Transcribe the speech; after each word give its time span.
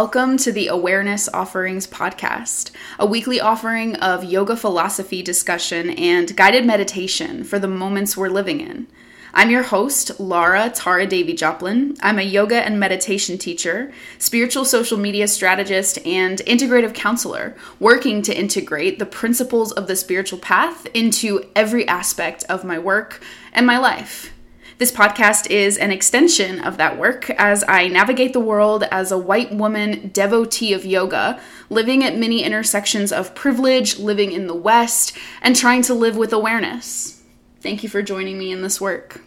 Welcome 0.00 0.36
to 0.36 0.52
the 0.52 0.68
Awareness 0.68 1.28
Offerings 1.34 1.88
Podcast, 1.88 2.70
a 3.00 3.04
weekly 3.04 3.40
offering 3.40 3.96
of 3.96 4.22
yoga 4.22 4.56
philosophy 4.56 5.24
discussion 5.24 5.90
and 5.90 6.36
guided 6.36 6.64
meditation 6.64 7.42
for 7.42 7.58
the 7.58 7.66
moments 7.66 8.16
we're 8.16 8.28
living 8.28 8.60
in. 8.60 8.86
I'm 9.34 9.50
your 9.50 9.64
host, 9.64 10.20
Laura 10.20 10.70
Tara 10.70 11.04
Davy 11.04 11.32
Joplin. 11.32 11.96
I'm 12.00 12.20
a 12.20 12.22
yoga 12.22 12.64
and 12.64 12.78
meditation 12.78 13.38
teacher, 13.38 13.92
spiritual 14.20 14.64
social 14.64 14.98
media 14.98 15.26
strategist, 15.26 15.98
and 16.06 16.38
integrative 16.46 16.94
counselor, 16.94 17.56
working 17.80 18.22
to 18.22 18.38
integrate 18.38 19.00
the 19.00 19.04
principles 19.04 19.72
of 19.72 19.88
the 19.88 19.96
spiritual 19.96 20.38
path 20.38 20.86
into 20.94 21.50
every 21.56 21.88
aspect 21.88 22.44
of 22.48 22.62
my 22.62 22.78
work 22.78 23.20
and 23.52 23.66
my 23.66 23.78
life. 23.78 24.32
This 24.78 24.92
podcast 24.92 25.50
is 25.50 25.76
an 25.76 25.90
extension 25.90 26.60
of 26.60 26.76
that 26.76 26.96
work 26.96 27.30
as 27.30 27.64
I 27.66 27.88
navigate 27.88 28.32
the 28.32 28.38
world 28.38 28.84
as 28.92 29.10
a 29.10 29.18
white 29.18 29.52
woman 29.52 30.10
devotee 30.14 30.72
of 30.72 30.86
yoga, 30.86 31.40
living 31.68 32.04
at 32.04 32.16
many 32.16 32.44
intersections 32.44 33.10
of 33.10 33.34
privilege, 33.34 33.98
living 33.98 34.30
in 34.30 34.46
the 34.46 34.54
West, 34.54 35.18
and 35.42 35.56
trying 35.56 35.82
to 35.82 35.94
live 35.94 36.16
with 36.16 36.32
awareness. 36.32 37.24
Thank 37.60 37.82
you 37.82 37.88
for 37.88 38.02
joining 38.02 38.38
me 38.38 38.52
in 38.52 38.62
this 38.62 38.80
work. 38.80 39.20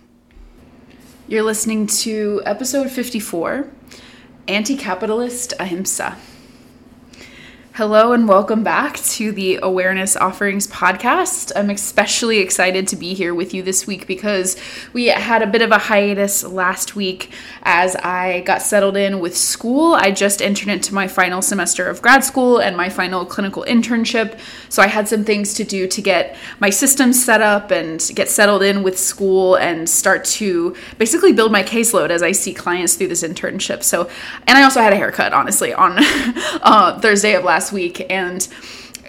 You're 1.27 1.43
listening 1.43 1.85
to 1.87 2.41
episode 2.45 2.89
54 2.89 3.69
Anti 4.47 4.77
Capitalist 4.77 5.53
Ahimsa. 5.59 6.15
Hello 7.81 8.11
and 8.11 8.27
welcome 8.27 8.61
back 8.61 8.97
to 8.97 9.31
the 9.31 9.57
Awareness 9.63 10.15
Offerings 10.15 10.67
podcast. 10.67 11.51
I'm 11.55 11.71
especially 11.71 12.37
excited 12.37 12.87
to 12.89 12.95
be 12.95 13.15
here 13.15 13.33
with 13.33 13.55
you 13.55 13.63
this 13.63 13.87
week 13.87 14.05
because 14.05 14.55
we 14.93 15.07
had 15.07 15.41
a 15.41 15.47
bit 15.47 15.63
of 15.63 15.71
a 15.71 15.79
hiatus 15.79 16.43
last 16.43 16.95
week 16.95 17.31
as 17.63 17.95
I 17.95 18.41
got 18.41 18.61
settled 18.61 18.97
in 18.97 19.19
with 19.19 19.35
school. 19.35 19.95
I 19.95 20.11
just 20.11 20.43
entered 20.43 20.67
into 20.67 20.93
my 20.93 21.07
final 21.07 21.41
semester 21.41 21.87
of 21.87 22.03
grad 22.03 22.23
school 22.23 22.59
and 22.59 22.77
my 22.77 22.87
final 22.87 23.25
clinical 23.25 23.65
internship. 23.67 24.37
So 24.69 24.83
I 24.83 24.87
had 24.87 25.07
some 25.07 25.23
things 25.23 25.55
to 25.55 25.63
do 25.63 25.87
to 25.87 26.01
get 26.03 26.37
my 26.59 26.69
systems 26.69 27.25
set 27.25 27.41
up 27.41 27.71
and 27.71 28.11
get 28.13 28.29
settled 28.29 28.61
in 28.61 28.83
with 28.83 28.99
school 28.99 29.55
and 29.55 29.89
start 29.89 30.23
to 30.25 30.75
basically 30.99 31.33
build 31.33 31.51
my 31.51 31.63
caseload 31.63 32.11
as 32.11 32.21
I 32.21 32.31
see 32.31 32.53
clients 32.53 32.93
through 32.93 33.07
this 33.07 33.23
internship. 33.23 33.81
So, 33.81 34.07
and 34.45 34.55
I 34.55 34.61
also 34.61 34.81
had 34.81 34.93
a 34.93 34.97
haircut, 34.97 35.33
honestly, 35.33 35.73
on 35.73 35.95
uh, 35.97 36.99
Thursday 36.99 37.33
of 37.33 37.43
last 37.43 37.70
week 37.71 38.05
and 38.09 38.47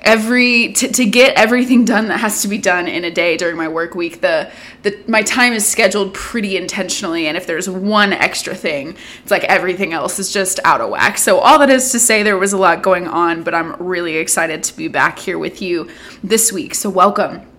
every 0.03 0.73
to, 0.73 0.89
to 0.89 1.05
get 1.05 1.35
everything 1.37 1.85
done 1.85 2.09
that 2.09 2.19
has 2.19 2.43
to 2.43 2.49
be 2.49 2.59
done 2.59 2.89
in 2.89 3.05
a 3.05 3.11
day 3.11 3.37
during 3.37 3.57
my 3.57 3.69
work 3.69 3.95
week 3.95 4.21
the 4.21 4.51
the 4.83 4.99
my 5.07 5.23
time 5.23 5.53
is 5.53 5.67
scheduled 5.67 6.13
pretty 6.13 6.57
intentionally 6.57 7.29
and 7.29 7.37
if 7.37 7.47
there's 7.47 7.69
one 7.69 8.13
extra 8.13 8.55
thing 8.55 8.97
it's 9.23 9.31
like 9.31 9.45
everything 9.45 9.93
else 9.93 10.19
is 10.19 10.33
just 10.33 10.59
out 10.65 10.81
of 10.81 10.91
whack. 10.91 11.19
So 11.19 11.39
all 11.39 11.59
that 11.61 11.71
is 11.71 11.93
to 11.93 12.01
say 12.01 12.22
there 12.22 12.37
was 12.37 12.53
a 12.53 12.59
lot 12.59 12.83
going 12.83 13.06
on 13.06 13.43
but 13.43 13.55
i'm 13.55 13.75
really 13.77 14.17
excited 14.17 14.62
to 14.65 14.77
be 14.77 14.89
back 14.89 15.19
here 15.19 15.39
with 15.39 15.62
you 15.62 15.89
this 16.22 16.53
week. 16.53 16.75
So 16.75 16.91
welcome 16.91 17.52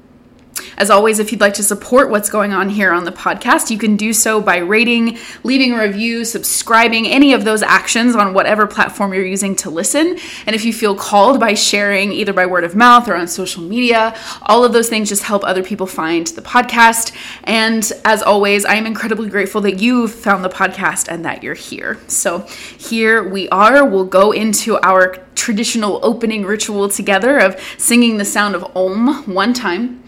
as 0.78 0.90
always, 0.90 1.20
if 1.20 1.32
you'd 1.32 1.42
like 1.42 1.54
to 1.56 1.64
support 1.64 2.10
what's 2.10 2.30
going 2.30 2.54
on 2.54 2.70
here 2.70 2.92
on 2.92 3.04
the 3.06 3.12
podcast, 3.12 3.70
you 3.70 3.78
can 3.78 3.96
do 3.96 4.14
so 4.14 4.42
by 4.42 4.58
rating, 4.58 5.18
leaving 5.44 5.74
a 5.74 5.80
review, 5.80 6.26
subscribing, 6.26 7.08
any 7.08 7.34
of 7.34 7.46
those 7.46 7.62
actions 7.62 8.16
on 8.16 8.34
whatever 8.34 8.68
platform 8.68 9.14
you're 9.14 9.26
using 9.26 9.56
to 9.58 9.70
listen. 9.70 10.18
And 10.46 10.56
if 10.56 10.66
you 10.66 10.74
feel 10.74 10.96
called 10.96 11.40
by 11.40 11.54
sharing 11.54 12.12
either 12.12 12.34
by 12.34 12.46
word 12.46 12.64
of 12.64 12.76
mouth 12.76 13.08
or 13.08 13.16
on 13.16 13.28
social 13.28 13.64
media, 13.64 14.16
all 14.44 14.64
of 14.64 14.74
those 14.74 14.90
things 14.90 15.10
just 15.10 15.24
help 15.24 15.44
other 15.44 15.64
people 15.64 15.88
find 15.88 16.28
the 16.28 16.42
podcast. 16.42 17.16
And 17.44 17.92
as 18.06 18.22
always, 18.22 18.66
I 18.66 18.76
am 18.76 18.86
incredibly 18.86 19.30
grateful 19.30 19.62
that 19.62 19.80
you 19.80 20.08
found 20.08 20.44
the 20.44 20.50
podcast 20.50 21.08
and 21.08 21.26
that 21.26 21.44
you're 21.44 21.54
here. 21.54 22.00
So 22.08 22.40
here 22.78 23.28
we 23.28 23.50
are. 23.50 23.86
We'll 23.86 24.06
go 24.06 24.32
into 24.32 24.80
our 24.82 25.18
traditional 25.36 26.00
opening 26.04 26.46
ritual 26.46 26.90
together 26.90 27.38
of 27.38 27.60
singing 27.78 28.18
the 28.18 28.26
sound 28.26 28.56
of 28.56 28.64
Om 28.76 29.24
one 29.34 29.54
time. 29.54 30.04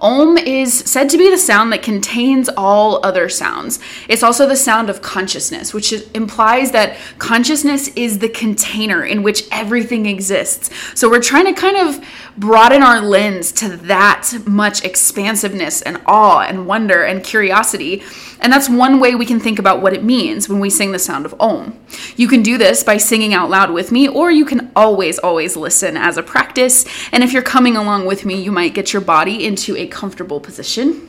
Om 0.00 0.36
is 0.36 0.72
said 0.72 1.08
to 1.10 1.18
be 1.18 1.30
the 1.30 1.38
sound 1.38 1.72
that 1.72 1.82
contains 1.82 2.48
all 2.56 3.04
other 3.04 3.28
sounds. 3.28 3.78
It's 4.08 4.22
also 4.22 4.46
the 4.46 4.56
sound 4.56 4.90
of 4.90 5.02
consciousness, 5.02 5.72
which 5.72 5.92
implies 6.14 6.72
that 6.72 6.96
consciousness 7.18 7.88
is 7.88 8.18
the 8.18 8.28
container 8.28 9.04
in 9.04 9.22
which 9.22 9.44
everything 9.50 10.06
exists. 10.06 10.70
So 10.98 11.08
we're 11.08 11.22
trying 11.22 11.46
to 11.46 11.60
kind 11.60 11.76
of 11.76 12.04
broaden 12.36 12.82
our 12.82 13.00
lens 13.00 13.52
to 13.52 13.76
that 13.76 14.32
much 14.44 14.84
expansiveness 14.84 15.82
and 15.82 16.00
awe 16.06 16.40
and 16.40 16.66
wonder 16.66 17.02
and 17.02 17.22
curiosity. 17.22 18.02
And 18.40 18.52
that's 18.52 18.68
one 18.68 19.00
way 19.00 19.14
we 19.14 19.24
can 19.24 19.40
think 19.40 19.58
about 19.58 19.80
what 19.80 19.94
it 19.94 20.02
means 20.02 20.48
when 20.48 20.60
we 20.60 20.68
sing 20.68 20.92
the 20.92 20.98
sound 20.98 21.24
of 21.24 21.34
Om. 21.40 21.78
You 22.16 22.28
can 22.28 22.42
do 22.42 22.58
this 22.58 22.82
by 22.82 22.96
singing 22.96 23.32
out 23.32 23.48
loud 23.48 23.70
with 23.70 23.92
me, 23.92 24.08
or 24.08 24.30
you 24.30 24.44
can 24.44 24.70
always, 24.76 25.18
always 25.18 25.56
listen 25.56 25.96
as 25.96 26.16
a 26.16 26.22
practice. 26.22 26.84
And 27.12 27.22
if 27.22 27.32
you're 27.32 27.42
coming 27.42 27.76
along 27.76 28.06
with 28.06 28.26
me, 28.26 28.42
you 28.42 28.52
might 28.52 28.74
get 28.74 28.92
your 28.92 29.00
body 29.00 29.46
into 29.46 29.76
a 29.76 29.83
comfortable 29.86 30.40
position. 30.40 31.08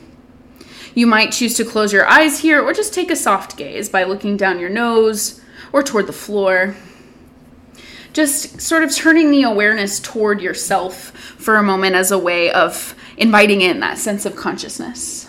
You 0.96 1.06
might 1.06 1.30
choose 1.30 1.54
to 1.58 1.64
close 1.64 1.92
your 1.92 2.06
eyes 2.06 2.40
here 2.40 2.62
or 2.62 2.72
just 2.72 2.94
take 2.94 3.10
a 3.10 3.16
soft 3.16 3.58
gaze 3.58 3.90
by 3.90 4.04
looking 4.04 4.38
down 4.38 4.58
your 4.58 4.70
nose 4.70 5.42
or 5.70 5.82
toward 5.82 6.06
the 6.06 6.12
floor. 6.14 6.74
Just 8.14 8.62
sort 8.62 8.82
of 8.82 8.94
turning 8.94 9.30
the 9.30 9.42
awareness 9.42 10.00
toward 10.00 10.40
yourself 10.40 11.10
for 11.36 11.56
a 11.56 11.62
moment 11.62 11.96
as 11.96 12.10
a 12.10 12.18
way 12.18 12.50
of 12.50 12.94
inviting 13.18 13.60
in 13.60 13.80
that 13.80 13.98
sense 13.98 14.24
of 14.24 14.36
consciousness. 14.36 15.28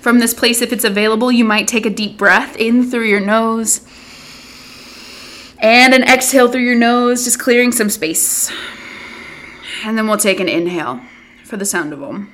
From 0.00 0.20
this 0.20 0.32
place, 0.32 0.62
if 0.62 0.72
it's 0.72 0.84
available, 0.84 1.32
you 1.32 1.44
might 1.44 1.66
take 1.66 1.84
a 1.84 1.90
deep 1.90 2.16
breath 2.16 2.56
in 2.56 2.88
through 2.88 3.06
your 3.06 3.20
nose 3.20 3.80
and 5.58 5.92
an 5.92 6.04
exhale 6.04 6.50
through 6.50 6.62
your 6.62 6.78
nose, 6.78 7.24
just 7.24 7.40
clearing 7.40 7.72
some 7.72 7.90
space. 7.90 8.52
And 9.84 9.98
then 9.98 10.06
we'll 10.06 10.18
take 10.18 10.38
an 10.38 10.48
inhale 10.48 11.00
for 11.52 11.58
the 11.58 11.66
sound 11.66 11.92
of 11.92 12.00
them. 12.00 12.32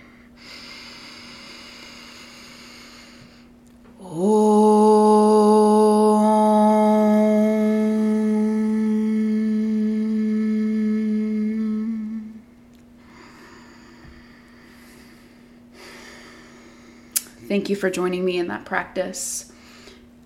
Thank 17.49 17.69
you 17.69 17.75
for 17.75 17.91
joining 17.91 18.25
me 18.25 18.39
in 18.39 18.47
that 18.47 18.65
practice. 18.65 19.51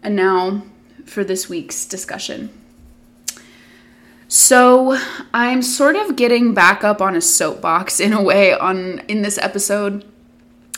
And 0.02 0.14
now 0.14 0.64
for 1.06 1.24
this 1.24 1.48
week's 1.48 1.86
discussion. 1.86 2.61
So, 4.34 4.98
I'm 5.34 5.60
sort 5.60 5.94
of 5.94 6.16
getting 6.16 6.54
back 6.54 6.84
up 6.84 7.02
on 7.02 7.14
a 7.14 7.20
soapbox 7.20 8.00
in 8.06 8.14
a 8.14 8.22
way 8.22 8.54
on 8.54 9.00
in 9.00 9.20
this 9.20 9.36
episode 9.36 10.06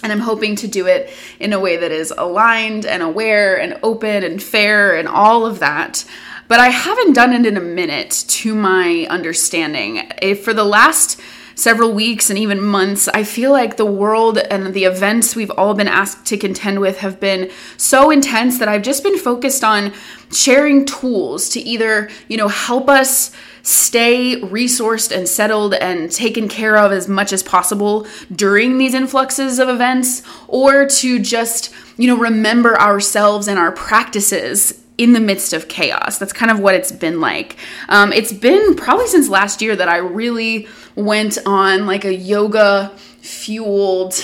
and 0.02 0.10
I'm 0.10 0.18
hoping 0.18 0.56
to 0.56 0.66
do 0.66 0.88
it 0.88 1.08
in 1.38 1.52
a 1.52 1.60
way 1.60 1.76
that 1.76 1.92
is 1.92 2.12
aligned 2.18 2.84
and 2.84 3.00
aware 3.00 3.56
and 3.56 3.78
open 3.84 4.24
and 4.24 4.42
fair 4.42 4.96
and 4.96 5.06
all 5.06 5.46
of 5.46 5.60
that. 5.60 6.04
But 6.48 6.58
I 6.58 6.70
haven't 6.70 7.12
done 7.12 7.32
it 7.32 7.46
in 7.46 7.56
a 7.56 7.60
minute 7.60 8.24
to 8.26 8.56
my 8.56 9.06
understanding. 9.08 10.10
If 10.20 10.42
for 10.42 10.52
the 10.52 10.64
last 10.64 11.20
several 11.54 11.92
weeks 11.92 12.30
and 12.30 12.38
even 12.38 12.60
months, 12.60 13.08
I 13.08 13.24
feel 13.24 13.52
like 13.52 13.76
the 13.76 13.84
world 13.84 14.38
and 14.38 14.74
the 14.74 14.84
events 14.84 15.36
we've 15.36 15.50
all 15.50 15.74
been 15.74 15.88
asked 15.88 16.26
to 16.26 16.36
contend 16.36 16.80
with 16.80 16.98
have 16.98 17.20
been 17.20 17.50
so 17.76 18.10
intense 18.10 18.58
that 18.58 18.68
I've 18.68 18.82
just 18.82 19.02
been 19.02 19.18
focused 19.18 19.62
on 19.62 19.92
sharing 20.32 20.84
tools 20.84 21.48
to 21.50 21.60
either, 21.60 22.10
you 22.28 22.36
know, 22.36 22.48
help 22.48 22.88
us 22.88 23.30
stay 23.62 24.40
resourced 24.42 25.16
and 25.16 25.26
settled 25.26 25.74
and 25.74 26.10
taken 26.10 26.48
care 26.48 26.76
of 26.76 26.92
as 26.92 27.08
much 27.08 27.32
as 27.32 27.42
possible 27.42 28.06
during 28.34 28.76
these 28.76 28.92
influxes 28.92 29.58
of 29.58 29.68
events, 29.68 30.22
or 30.48 30.86
to 30.86 31.18
just, 31.18 31.72
you 31.96 32.06
know, 32.06 32.16
remember 32.18 32.78
ourselves 32.78 33.48
and 33.48 33.58
our 33.58 33.72
practices 33.72 34.82
in 34.96 35.12
the 35.12 35.20
midst 35.20 35.52
of 35.52 35.66
chaos. 35.66 36.18
That's 36.18 36.32
kind 36.32 36.50
of 36.50 36.60
what 36.60 36.74
it's 36.74 36.92
been 36.92 37.20
like. 37.20 37.56
Um, 37.88 38.12
it's 38.12 38.32
been 38.32 38.76
probably 38.76 39.08
since 39.08 39.28
last 39.28 39.62
year 39.62 39.74
that 39.74 39.88
I 39.88 39.96
really 39.96 40.68
went 40.94 41.38
on 41.46 41.86
like 41.86 42.04
a 42.04 42.14
yoga 42.14 42.92
fueled 43.20 44.14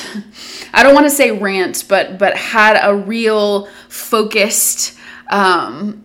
i 0.74 0.82
don't 0.82 0.94
want 0.94 1.06
to 1.06 1.10
say 1.10 1.30
rant 1.30 1.84
but 1.88 2.18
but 2.18 2.36
had 2.36 2.78
a 2.82 2.94
real 2.94 3.66
focused 3.88 4.98
um 5.30 6.04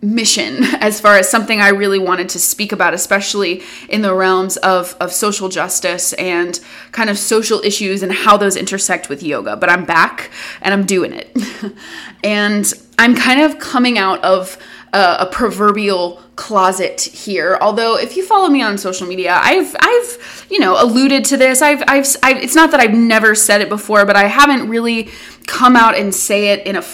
mission 0.00 0.64
as 0.80 1.00
far 1.00 1.16
as 1.16 1.28
something 1.28 1.60
I 1.60 1.68
really 1.68 1.98
wanted 1.98 2.28
to 2.30 2.38
speak 2.38 2.72
about, 2.72 2.94
especially 2.94 3.62
in 3.88 4.02
the 4.02 4.14
realms 4.14 4.56
of, 4.58 4.96
of 5.00 5.12
social 5.12 5.48
justice 5.48 6.12
and 6.14 6.58
kind 6.92 7.10
of 7.10 7.18
social 7.18 7.60
issues 7.60 8.02
and 8.02 8.12
how 8.12 8.36
those 8.36 8.56
intersect 8.56 9.08
with 9.08 9.22
yoga. 9.22 9.56
But 9.56 9.70
I'm 9.70 9.84
back 9.84 10.30
and 10.60 10.72
I'm 10.72 10.86
doing 10.86 11.12
it. 11.12 11.36
and 12.24 12.72
I'm 12.98 13.14
kind 13.14 13.40
of 13.40 13.58
coming 13.58 13.98
out 13.98 14.22
of 14.24 14.58
a, 14.92 15.16
a, 15.20 15.26
proverbial 15.30 16.22
closet 16.36 17.00
here. 17.00 17.58
Although, 17.60 17.98
if 17.98 18.16
you 18.16 18.24
follow 18.24 18.48
me 18.48 18.62
on 18.62 18.78
social 18.78 19.06
media, 19.06 19.38
I've 19.40 19.74
I've 19.80 20.46
you 20.50 20.58
know 20.58 20.82
alluded 20.82 21.24
to 21.26 21.36
this. 21.36 21.62
I've 21.62 21.82
I've, 21.86 22.06
I've 22.22 22.42
it's 22.42 22.54
not 22.54 22.70
that 22.70 22.80
I've 22.80 22.94
never 22.94 23.34
said 23.34 23.60
it 23.60 23.68
before, 23.68 24.04
but 24.06 24.16
I 24.16 24.24
haven't 24.24 24.68
really 24.68 25.10
come 25.46 25.76
out 25.76 25.96
and 25.96 26.14
say 26.14 26.48
it 26.48 26.66
in 26.66 26.76
a 26.76 26.84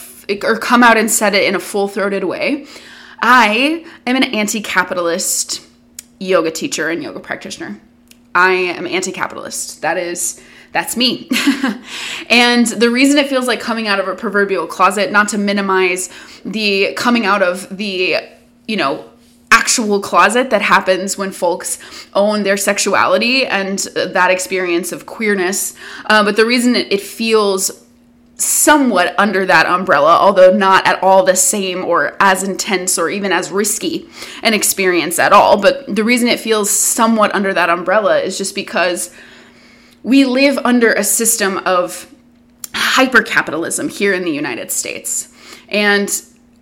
or 0.45 0.59
come 0.59 0.83
out 0.83 0.97
and 0.97 1.11
said 1.11 1.35
it 1.35 1.45
in 1.45 1.55
a 1.55 1.61
full 1.61 1.89
throated 1.89 2.25
way. 2.25 2.67
I 3.21 3.85
am 4.07 4.17
an 4.17 4.25
anti 4.25 4.61
capitalist 4.61 5.63
yoga 6.19 6.51
teacher 6.51 6.89
and 6.89 7.03
yoga 7.03 7.21
practitioner. 7.21 7.81
I 8.35 8.53
am 8.53 8.87
anti 8.87 9.13
capitalist. 9.13 9.83
That 9.83 9.97
is 9.97 10.43
that's 10.75 10.97
me. 10.97 11.31
and 12.29 12.67
the 12.67 12.91
reason 12.91 13.17
it 13.17 13.29
feels 13.29 13.47
like 13.47 13.61
coming 13.61 13.87
out 13.87 14.01
of 14.01 14.09
a 14.09 14.15
proverbial 14.17 14.67
closet, 14.67 15.13
not 15.13 15.29
to 15.29 15.39
minimize 15.39 16.11
the 16.45 16.93
coming 16.95 17.25
out 17.25 17.43
of 17.43 17.75
the, 17.75 18.17
you 18.67 18.77
know, 18.77 19.09
actual 19.53 20.01
closet 20.01 20.51
that 20.51 20.61
happens 20.61 21.17
when 21.17 21.31
folks 21.31 21.79
own 22.13 22.43
their 22.43 22.57
sexuality 22.57 23.47
and 23.47 23.79
that 23.95 24.33
experience 24.33 24.91
of 24.91 25.07
queerness. 25.07 25.77
Uh, 26.07 26.25
but 26.25 26.35
the 26.35 26.45
reason 26.45 26.75
it, 26.75 26.93
it 26.93 27.01
feels 27.01 27.85
somewhat 28.37 29.15
under 29.17 29.47
that 29.47 29.67
umbrella, 29.67 30.19
although 30.19 30.53
not 30.53 30.85
at 30.89 31.01
all 31.05 31.25
the 31.25 31.37
same 31.37 31.85
or 31.85 32.17
as 32.19 32.43
intense 32.43 32.99
or 32.99 33.09
even 33.09 33.31
as 33.31 33.53
risky 33.53 34.09
an 34.43 34.55
experience 34.55 35.21
at 35.21 35.33
all. 35.33 35.57
But 35.61 35.95
the 35.95 36.03
reason 36.03 36.27
it 36.27 36.41
feels 36.41 36.69
somewhat 36.69 37.33
under 37.33 37.55
that 37.55 37.71
umbrella 37.71 38.19
is 38.19 38.37
just 38.37 38.57
because 38.57 39.15
we 40.05 40.25
live 40.25 40.59
under 40.59 40.93
a 40.93 41.03
system 41.03 41.59
of 41.67 42.15
hypercapitalism 42.73 43.91
here 43.91 44.13
in 44.13 44.25
the 44.25 44.31
United 44.31 44.71
States. 44.71 45.35
And 45.69 46.09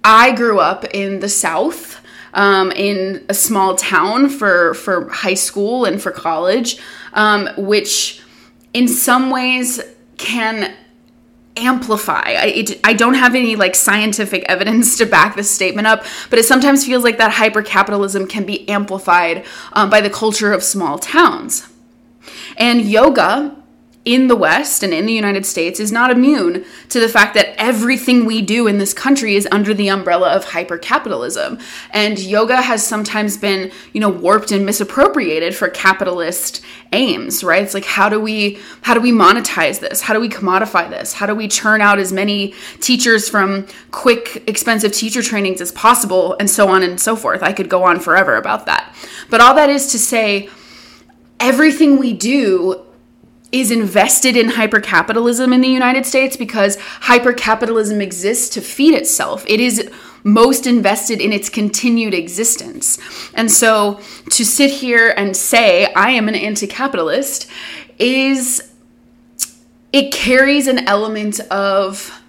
I 0.03 0.33
grew 0.33 0.61
up 0.61 0.85
in 0.95 1.21
the 1.21 1.29
South. 1.29 1.99
Um, 2.35 2.73
in 2.73 3.27
a 3.29 3.35
small 3.35 3.77
town 3.77 4.31
for 4.31 4.73
for 4.73 5.11
high 5.11 5.35
school 5.35 5.85
and 5.85 6.01
for 6.01 6.11
college, 6.11 6.79
um, 7.13 7.47
which 7.59 8.23
in 8.73 8.89
some 8.89 9.29
ways 9.29 9.83
can 10.17 10.75
amplify. 11.57 12.23
I, 12.23 12.47
it, 12.47 12.81
I 12.85 12.95
don't 12.95 13.15
have 13.15 13.35
any 13.35 13.57
like 13.57 13.75
scientific 13.75 14.45
evidence 14.49 14.97
to 14.99 15.05
back 15.05 15.37
this 15.37 15.51
statement 15.51 15.87
up, 15.87 16.05
but 16.31 16.39
it 16.39 16.45
sometimes 16.45 16.87
feels 16.87 17.05
like 17.05 17.19
that 17.19 17.33
hypercapitalism 17.33 18.29
can 18.29 18.45
be 18.47 18.67
amplified 18.67 19.45
um, 19.75 19.91
by 19.91 20.01
the 20.01 20.09
culture 20.09 20.55
of 20.55 20.63
small 20.63 20.99
towns. 20.99 21.69
And 22.57 22.83
yoga 22.83 23.57
in 24.05 24.27
the 24.27 24.35
West 24.35 24.83
and 24.83 24.93
in 24.93 25.07
the 25.07 25.13
United 25.13 25.47
States 25.47 25.79
is 25.79 25.93
not 25.93 26.11
immune 26.11 26.65
to 26.89 26.99
the 26.99 27.09
fact 27.09 27.35
that 27.35 27.55
everything 27.57 28.25
we 28.25 28.43
do 28.43 28.67
in 28.67 28.79
this 28.79 28.93
country 28.93 29.37
is 29.37 29.47
under 29.53 29.73
the 29.73 29.89
umbrella 29.89 30.31
of 30.31 30.47
hypercapitalism. 30.47 31.63
And 31.91 32.19
yoga 32.19 32.63
has 32.63 32.85
sometimes 32.85 33.37
been, 33.37 33.71
you 33.93 34.01
know, 34.01 34.09
warped 34.09 34.51
and 34.51 34.67
misappropriated 34.67 35.55
for 35.55 35.69
capitalist 35.69 36.63
aims, 36.93 37.45
right? 37.45 37.63
It's 37.63 37.75
like 37.75 37.85
how 37.85 38.09
do 38.09 38.19
we 38.19 38.59
how 38.83 38.95
do 38.95 39.01
we 39.01 39.13
monetize 39.13 39.79
this? 39.79 40.01
How 40.03 40.15
do 40.15 40.21
we 40.21 40.29
commodify 40.29 40.91
this? 40.91 41.13
How 41.13 41.27
do 41.27 41.35
we 41.35 41.47
churn 41.47 41.81
out 41.81 42.01
as 42.01 42.13
many 42.13 42.55
teachers 42.81 43.29
from 43.29 43.67
quick 43.93 44.43
expensive 44.49 44.93
teacher 44.93 45.23
trainings 45.23 45.61
as 45.61 45.71
possible 45.73 46.37
and 46.41 46.51
so 46.51 46.69
on 46.69 46.83
and 46.83 46.99
so 46.99 47.15
forth. 47.15 47.43
I 47.43 47.53
could 47.53 47.69
go 47.69 47.85
on 47.85 48.01
forever 48.01 48.37
about 48.37 48.67
that. 48.67 48.95
But 49.31 49.41
all 49.41 49.55
that 49.55 49.71
is 49.71 49.93
to 49.93 49.99
say 49.99 50.51
everything 51.43 51.99
we 51.99 52.13
do 52.13 52.87
is 53.51 53.71
invested 53.71 54.35
in 54.35 54.49
hypercapitalism 54.49 55.53
in 55.53 55.61
the 55.61 55.69
United 55.69 56.07
States 56.07 56.37
because 56.37 56.79
hypercapitalism 56.79 58.01
exists 58.01 58.49
to 58.49 58.63
feed 58.63 58.95
itself. 58.95 59.45
It 59.47 59.61
is 59.61 59.91
most 60.25 60.67
invested 60.67 61.21
in 61.21 61.33
its 61.33 61.51
continued 61.51 62.15
existence. 62.15 62.99
And 63.35 63.51
so 63.51 64.01
to 64.31 64.45
sit 64.45 64.71
here 64.71 65.13
and 65.17 65.37
say, 65.37 65.93
I 65.93 66.11
am 66.11 66.29
an 66.29 66.35
anti 66.35 66.67
capitalist, 66.67 67.51
is 67.99 68.73
it 69.93 70.13
carries 70.13 70.69
an 70.69 70.89
element 70.89 71.41
of, 71.51 72.23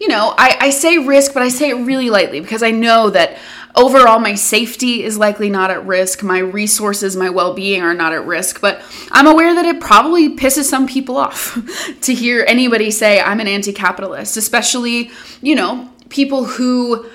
you 0.00 0.08
know, 0.08 0.32
I, 0.38 0.56
I 0.60 0.70
say 0.70 0.96
risk, 0.96 1.34
but 1.34 1.42
I 1.42 1.48
say 1.48 1.70
it 1.70 1.84
really 1.84 2.08
lightly 2.08 2.40
because 2.40 2.62
I 2.62 2.70
know 2.70 3.10
that 3.10 3.36
Overall, 3.76 4.20
my 4.20 4.36
safety 4.36 5.02
is 5.02 5.18
likely 5.18 5.50
not 5.50 5.70
at 5.70 5.84
risk. 5.84 6.22
My 6.22 6.38
resources, 6.38 7.16
my 7.16 7.28
well 7.28 7.54
being 7.54 7.82
are 7.82 7.94
not 7.94 8.12
at 8.12 8.24
risk. 8.24 8.60
But 8.60 8.80
I'm 9.10 9.26
aware 9.26 9.54
that 9.54 9.64
it 9.64 9.80
probably 9.80 10.36
pisses 10.36 10.64
some 10.64 10.86
people 10.86 11.16
off 11.16 11.58
to 12.02 12.14
hear 12.14 12.44
anybody 12.46 12.90
say, 12.90 13.20
I'm 13.20 13.40
an 13.40 13.48
anti 13.48 13.72
capitalist, 13.72 14.36
especially, 14.36 15.10
you 15.42 15.54
know, 15.54 15.90
people 16.08 16.44
who 16.44 17.06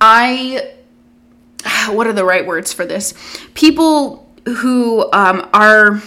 I. 0.00 0.70
What 1.90 2.06
are 2.06 2.12
the 2.12 2.24
right 2.24 2.46
words 2.46 2.72
for 2.72 2.84
this? 2.84 3.14
People 3.54 4.26
who 4.46 5.10
um, 5.12 5.48
are 5.52 6.02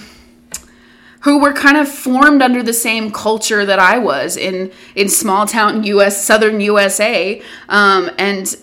who 1.21 1.39
were 1.39 1.53
kind 1.53 1.77
of 1.77 1.89
formed 1.89 2.41
under 2.41 2.63
the 2.63 2.73
same 2.73 3.11
culture 3.11 3.65
that 3.65 3.79
I 3.79 3.97
was 3.97 4.37
in 4.37 4.71
in 4.95 5.09
small 5.09 5.45
town 5.45 5.83
U.S. 5.83 6.23
Southern 6.23 6.61
USA, 6.61 7.41
um, 7.69 8.09
and 8.17 8.55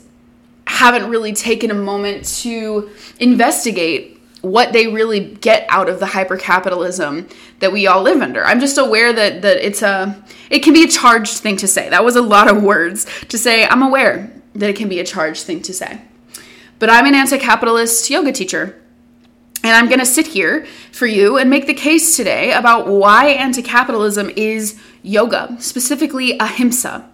haven't 0.85 1.09
really 1.09 1.33
taken 1.33 1.71
a 1.71 1.75
moment 1.75 2.27
to 2.43 2.91
investigate 3.19 4.21
what 4.43 4.75
they 4.75 4.87
really 4.87 5.21
get 5.21 5.65
out 5.71 5.89
of 5.89 5.99
the 5.99 6.05
hypercapitalism 6.05 7.33
that 7.61 7.73
we 7.73 7.87
all 7.87 8.03
live 8.03 8.21
under. 8.21 8.45
I'm 8.45 8.61
just 8.61 8.77
aware 8.77 9.11
that 9.11 9.41
that 9.41 9.67
it's 9.67 9.81
a 9.81 10.23
it 10.51 10.59
can 10.59 10.75
be 10.75 10.85
a 10.85 10.89
charged 10.89 11.39
thing 11.39 11.57
to 11.57 11.67
say. 11.67 11.89
That 11.89 12.05
was 12.05 12.17
a 12.17 12.23
lot 12.23 12.49
of 12.49 12.63
words 12.63 13.07
to 13.29 13.39
say. 13.39 13.67
I'm 13.67 13.83
aware 13.83 14.31
that 14.55 14.69
it 14.69 14.77
can 14.77 14.91
be 14.91 15.01
a 15.01 15.05
charged 15.05 15.45
thing 15.45 15.63
to 15.63 15.73
say. 15.73 16.03
But 16.79 16.91
I'm 16.91 17.07
an 17.07 17.15
anti-capitalist 17.15 18.11
yoga 18.11 18.33
teacher. 18.33 18.79
And 19.63 19.73
I'm 19.73 19.87
going 19.87 20.01
to 20.01 20.05
sit 20.07 20.27
here 20.27 20.67
for 20.93 21.07
you 21.07 21.39
and 21.39 21.49
make 21.49 21.67
the 21.67 21.73
case 21.73 22.15
today 22.17 22.53
about 22.53 22.87
why 22.87 23.29
anti-capitalism 23.29 24.31
is 24.37 24.79
yoga, 25.03 25.57
specifically 25.59 26.37
ahimsa. 26.39 27.09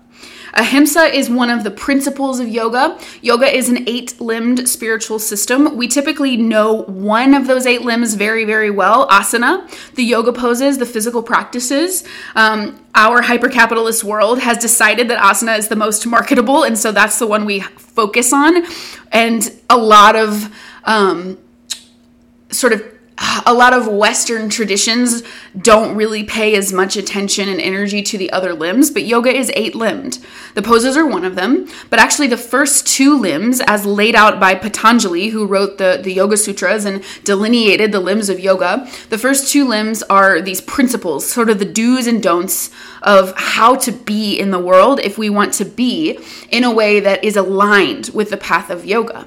Ahimsa 0.55 1.05
is 1.15 1.31
one 1.31 1.51
of 1.51 1.65
the 1.65 1.71
principles 1.71 2.41
of 2.41 2.49
yoga. 2.49 2.99
Yoga 3.23 3.55
is 3.55 3.69
an 3.69 3.89
eight 3.89 4.21
limbed 4.21 4.69
spiritual 4.69 5.19
system. 5.19 5.77
We 5.77 5.89
typically 5.89 6.37
know 6.37 6.83
one 6.83 7.35
of 7.35 7.47
those 7.47 7.67
eight 7.67 7.83
limbs 7.83 8.15
very, 8.15 8.45
very 8.45 8.71
well 8.71 9.09
asana, 9.09 9.69
the 9.95 10.05
yoga 10.05 10.33
poses, 10.33 10.79
the 10.79 10.87
physical 10.87 11.23
practices. 11.23 12.05
Um, 12.35 12.85
our 12.95 13.23
hypercapitalist 13.23 14.05
world 14.05 14.41
has 14.41 14.59
decided 14.59 15.09
that 15.09 15.19
asana 15.19 15.59
is 15.59 15.69
the 15.69 15.77
most 15.77 16.07
marketable, 16.07 16.65
and 16.65 16.79
so 16.79 16.93
that's 16.93 17.19
the 17.19 17.27
one 17.27 17.45
we 17.45 17.61
focus 17.61 18.33
on. 18.33 18.65
And 19.13 19.51
a 19.69 19.77
lot 19.77 20.17
of 20.17 20.55
um, 20.85 21.39
sort 22.51 22.73
of 22.73 23.00
a 23.45 23.53
lot 23.53 23.73
of 23.73 23.87
Western 23.87 24.49
traditions 24.49 25.23
don't 25.61 25.95
really 25.95 26.25
pay 26.25 26.55
as 26.55 26.73
much 26.73 26.97
attention 26.97 27.49
and 27.49 27.61
energy 27.61 28.03
to 28.03 28.17
the 28.17 28.31
other 28.33 28.55
limbs, 28.55 28.91
but 28.91 29.05
yoga 29.05 29.31
is 29.31 29.53
eight 29.55 29.75
limbed. 29.75 30.19
The 30.55 30.63
poses 30.63 30.97
are 30.97 31.07
one 31.07 31.25
of 31.25 31.35
them, 31.35 31.69
but 31.91 31.99
actually, 31.99 32.29
the 32.29 32.37
first 32.37 32.87
two 32.87 33.19
limbs, 33.19 33.61
as 33.67 33.85
laid 33.85 34.15
out 34.15 34.41
by 34.41 34.55
Patanjali, 34.55 35.29
who 35.29 35.47
wrote 35.47 35.79
the, 35.79 36.01
the 36.03 36.13
Yoga 36.13 36.37
Sutras 36.37 36.85
and 36.85 37.05
delineated 37.25 37.93
the 37.93 38.01
limbs 38.01 38.29
of 38.29 38.41
yoga, 38.41 38.89
the 39.11 39.19
first 39.19 39.53
two 39.53 39.67
limbs 39.69 40.03
are 40.05 40.41
these 40.41 40.61
principles, 40.61 41.31
sort 41.31 41.51
of 41.51 41.59
the 41.59 41.65
do's 41.65 42.07
and 42.07 42.23
don'ts 42.23 42.71
of 43.03 43.35
how 43.37 43.77
to 43.77 43.93
be 43.93 44.39
in 44.39 44.51
the 44.51 44.59
world 44.59 45.01
if 45.01 45.19
we 45.19 45.31
want 45.31 45.53
to 45.55 45.65
be 45.65 46.19
in 46.51 46.65
a 46.65 46.73
way 46.73 47.01
that 47.01 47.23
is 47.23 47.37
aligned 47.37 48.11
with 48.15 48.31
the 48.31 48.37
path 48.37 48.71
of 48.71 48.85
yoga. 48.85 49.27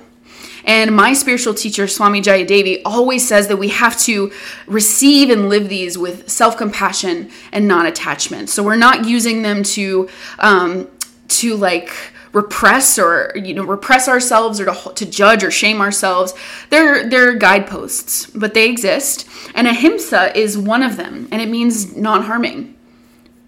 And 0.66 0.96
my 0.96 1.14
spiritual 1.14 1.54
teacher, 1.54 1.88
Swami 1.88 2.22
Jayadevi, 2.22 2.82
always 2.86 3.28
says 3.28 3.48
that 3.48 3.58
we 3.58 3.70
have 3.70 4.00
to 4.02 4.32
receive 4.66 5.30
and 5.30 5.50
live 5.50 5.70
these 5.70 5.98
with 5.98 6.30
self 6.30 6.58
compassion 6.58 7.30
and 7.52 7.68
non 7.68 7.86
attachment. 7.86 8.50
So 8.50 8.64
we're 8.64 8.76
not 8.76 9.06
using 9.06 9.42
them 9.42 9.64
to, 9.64 10.10
um, 10.40 10.88
to 11.30 11.56
like, 11.56 11.94
repress 12.34 12.98
or 12.98 13.32
you 13.36 13.54
know 13.54 13.64
repress 13.64 14.08
ourselves 14.08 14.60
or 14.60 14.66
to, 14.66 14.94
to 14.96 15.06
judge 15.06 15.44
or 15.44 15.52
shame 15.52 15.80
ourselves. 15.80 16.34
They're 16.72 17.08
they're 17.08 17.36
guideposts 17.36 18.26
but 18.26 18.56
they 18.56 18.68
exist. 18.68 19.28
And 19.54 19.68
ahimsa 19.68 20.36
is 20.36 20.58
one 20.58 20.82
of 20.82 20.98
them 20.98 21.28
and 21.32 21.42
it 21.42 21.48
means 21.48 21.96
non-harming 21.96 22.76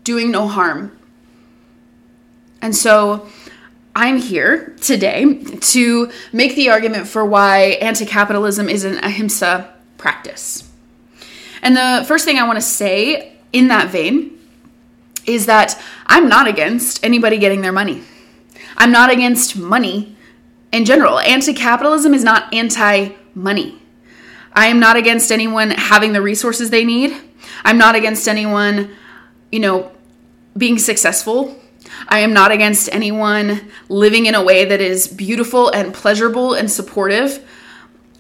doing 0.04 0.32
no 0.32 0.48
harm. 0.48 0.98
And 2.62 2.76
so 2.76 3.28
I'm 3.98 4.18
here 4.18 4.76
today 4.82 5.24
to 5.36 6.12
make 6.34 6.56
the 6.56 6.70
argument 6.70 7.08
for 7.08 7.24
why 7.26 7.78
anti 7.82 8.06
capitalism 8.06 8.68
is 8.68 8.84
an 8.84 8.98
ahimsa 8.98 9.74
practice. 9.98 10.70
And 11.62 11.78
the 11.78 12.06
first 12.06 12.26
thing 12.26 12.38
I 12.38 12.46
want 12.46 12.58
to 12.58 12.62
say 12.62 13.38
in 13.54 13.70
that 13.70 13.88
vein 13.88 14.38
is 15.26 15.46
that 15.46 15.82
I'm 16.08 16.28
not 16.28 16.46
against 16.46 17.06
anybody 17.06 17.38
getting 17.38 17.62
their 17.62 17.72
money. 17.72 18.04
I'm 18.76 18.92
not 18.92 19.12
against 19.12 19.56
money 19.56 20.18
in 20.74 20.84
general. 20.84 21.20
Anti 21.20 21.54
capitalism 21.54 22.14
is 22.14 22.24
not 22.24 22.54
anti 22.54 23.12
money. 23.34 23.82
I 24.52 24.68
am 24.68 24.80
not 24.82 24.98
against 24.98 25.32
anyone 25.32 25.72
having 25.72 26.12
the 26.12 26.22
resources 26.22 26.70
they 26.70 26.84
need. 26.84 27.16
I'm 27.64 27.78
not 27.78 27.96
against 27.96 28.28
anyone, 28.28 28.94
you 29.54 29.62
know, 29.62 29.94
being 30.58 30.78
successful 30.80 31.62
I 32.08 32.20
am 32.20 32.34
not 32.34 32.52
against 32.52 32.90
anyone 32.94 33.72
living 33.90 34.26
in 34.26 34.36
a 34.36 34.44
way 34.44 34.66
that 34.66 34.82
is 34.82 35.08
beautiful 35.08 35.70
and 35.70 35.94
pleasurable 35.94 36.54
and 36.54 36.72
supportive. 36.72 37.48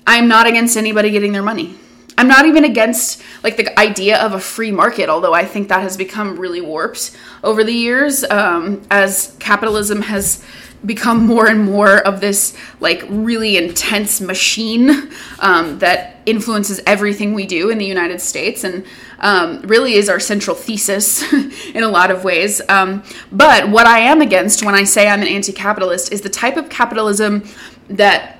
I 0.07 0.17
am 0.17 0.27
not 0.27 0.47
against 0.47 0.77
anybody 0.77 1.11
getting 1.11 1.31
their 1.31 1.43
money. 1.43 1.75
I'm 2.17 2.27
not 2.27 2.45
even 2.45 2.63
against 2.63 3.21
like 3.43 3.57
the 3.57 3.77
idea 3.79 4.17
of 4.19 4.33
a 4.33 4.39
free 4.39 4.71
market, 4.71 5.09
although 5.09 5.33
I 5.33 5.45
think 5.45 5.69
that 5.69 5.81
has 5.81 5.97
become 5.97 6.39
really 6.39 6.61
warped 6.61 7.15
over 7.43 7.63
the 7.63 7.73
years 7.73 8.23
um, 8.25 8.81
as 8.89 9.35
capitalism 9.39 10.01
has 10.03 10.43
become 10.85 11.25
more 11.25 11.47
and 11.47 11.63
more 11.63 11.97
of 11.99 12.21
this 12.21 12.55
like 12.79 13.03
really 13.09 13.57
intense 13.57 14.21
machine 14.21 15.09
um, 15.39 15.79
that 15.79 16.21
influences 16.25 16.79
everything 16.85 17.33
we 17.33 17.45
do 17.45 17.69
in 17.69 17.77
the 17.77 17.85
United 17.85 18.21
States 18.21 18.63
and 18.63 18.85
um, 19.19 19.61
really 19.61 19.93
is 19.93 20.09
our 20.09 20.19
central 20.19 20.55
thesis 20.55 21.23
in 21.73 21.83
a 21.83 21.87
lot 21.87 22.11
of 22.11 22.23
ways. 22.23 22.61
Um, 22.69 23.03
but 23.31 23.69
what 23.69 23.87
I 23.87 23.99
am 23.99 24.21
against 24.21 24.63
when 24.63 24.75
I 24.75 24.83
say 24.83 25.07
I'm 25.07 25.21
an 25.21 25.27
anti 25.27 25.51
capitalist 25.51 26.11
is 26.11 26.21
the 26.21 26.29
type 26.29 26.57
of 26.57 26.69
capitalism 26.69 27.47
that 27.87 28.39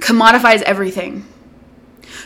commodifies 0.00 0.62
everything 0.62 1.26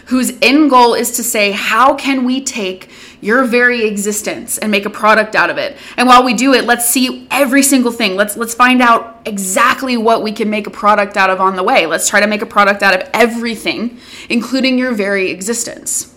whose 0.06 0.32
end 0.42 0.70
goal 0.70 0.94
is 0.94 1.12
to 1.12 1.22
say, 1.22 1.52
how 1.52 1.94
can 1.94 2.24
we 2.24 2.40
take 2.40 2.90
your 3.20 3.44
very 3.44 3.84
existence 3.86 4.58
and 4.58 4.70
make 4.70 4.84
a 4.84 4.90
product 4.90 5.34
out 5.34 5.50
of 5.50 5.56
it? 5.56 5.76
And 5.96 6.06
while 6.06 6.22
we 6.24 6.34
do 6.34 6.52
it, 6.52 6.64
let's 6.64 6.88
see 6.88 7.26
every 7.30 7.62
single 7.62 7.92
thing. 7.92 8.16
Let's 8.16 8.36
let's 8.36 8.54
find 8.54 8.82
out 8.82 9.22
exactly 9.24 9.96
what 9.96 10.22
we 10.22 10.32
can 10.32 10.50
make 10.50 10.66
a 10.66 10.70
product 10.70 11.16
out 11.16 11.30
of 11.30 11.40
on 11.40 11.56
the 11.56 11.62
way. 11.62 11.86
Let's 11.86 12.08
try 12.08 12.20
to 12.20 12.26
make 12.26 12.42
a 12.42 12.46
product 12.46 12.82
out 12.82 13.00
of 13.00 13.08
everything, 13.14 13.98
including 14.28 14.78
your 14.78 14.92
very 14.92 15.30
existence. 15.30 16.14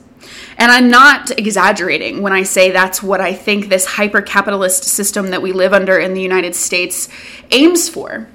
And 0.57 0.71
I'm 0.71 0.89
not 0.89 1.37
exaggerating 1.37 2.23
when 2.23 2.33
I 2.33 2.41
say 2.43 2.71
that's 2.71 3.03
what 3.03 3.21
I 3.21 3.33
think 3.33 3.69
this 3.69 3.85
hyper 3.85 4.21
capitalist 4.21 4.83
system 4.83 5.29
that 5.29 5.41
we 5.41 5.51
live 5.51 5.71
under 5.71 5.99
in 5.99 6.15
the 6.15 6.21
United 6.21 6.55
States 6.55 7.09
aims 7.51 7.87
for. 7.87 8.27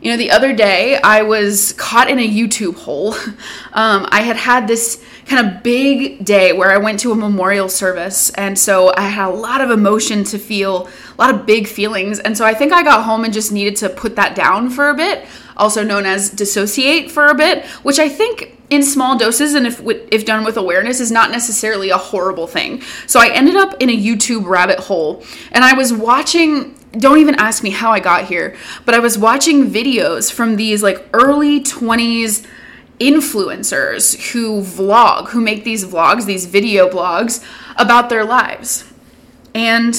You 0.00 0.10
know, 0.10 0.16
the 0.16 0.30
other 0.30 0.54
day 0.54 0.96
I 0.96 1.22
was 1.22 1.74
caught 1.74 2.08
in 2.08 2.18
a 2.18 2.28
YouTube 2.28 2.76
hole. 2.76 3.14
Um, 3.72 4.08
I 4.10 4.22
had 4.22 4.36
had 4.36 4.66
this 4.66 5.02
kind 5.26 5.46
of 5.46 5.62
big 5.62 6.24
day 6.24 6.52
where 6.52 6.72
I 6.72 6.78
went 6.78 6.98
to 7.00 7.12
a 7.12 7.14
memorial 7.14 7.68
service, 7.68 8.30
and 8.30 8.58
so 8.58 8.92
I 8.96 9.02
had 9.02 9.28
a 9.28 9.32
lot 9.32 9.60
of 9.60 9.70
emotion 9.70 10.24
to 10.24 10.38
feel, 10.40 10.88
a 10.88 11.18
lot 11.18 11.32
of 11.32 11.46
big 11.46 11.68
feelings. 11.68 12.18
And 12.18 12.36
so 12.36 12.44
I 12.44 12.52
think 12.52 12.72
I 12.72 12.82
got 12.82 13.04
home 13.04 13.24
and 13.24 13.32
just 13.32 13.52
needed 13.52 13.76
to 13.76 13.88
put 13.88 14.16
that 14.16 14.34
down 14.34 14.70
for 14.70 14.88
a 14.88 14.94
bit, 14.94 15.24
also 15.56 15.84
known 15.84 16.04
as 16.04 16.30
dissociate 16.30 17.12
for 17.12 17.28
a 17.28 17.34
bit, 17.34 17.64
which 17.84 18.00
I 18.00 18.08
think 18.08 18.58
in 18.70 18.82
small 18.82 19.16
doses 19.16 19.54
and 19.54 19.68
if 19.68 19.80
if 20.10 20.24
done 20.24 20.44
with 20.44 20.56
awareness 20.56 20.98
is 20.98 21.12
not 21.12 21.30
necessarily 21.30 21.90
a 21.90 21.96
horrible 21.96 22.48
thing. 22.48 22.82
So 23.06 23.20
I 23.20 23.28
ended 23.28 23.54
up 23.54 23.74
in 23.80 23.88
a 23.88 23.96
YouTube 23.96 24.46
rabbit 24.46 24.80
hole 24.80 25.22
and 25.52 25.62
I 25.62 25.74
was 25.74 25.92
watching 25.92 26.74
don't 26.92 27.18
even 27.18 27.36
ask 27.36 27.62
me 27.62 27.70
how 27.70 27.92
I 27.92 28.00
got 28.00 28.24
here, 28.24 28.56
but 28.84 28.94
I 28.94 28.98
was 28.98 29.16
watching 29.16 29.70
videos 29.70 30.32
from 30.32 30.56
these 30.56 30.82
like 30.82 31.06
early 31.12 31.60
20s 31.60 32.46
influencers 32.98 34.32
who 34.32 34.60
vlog, 34.60 35.28
who 35.28 35.40
make 35.40 35.64
these 35.64 35.84
vlogs, 35.84 36.26
these 36.26 36.46
video 36.46 36.88
blogs 36.88 37.44
about 37.76 38.08
their 38.08 38.24
lives. 38.24 38.84
And 39.54 39.94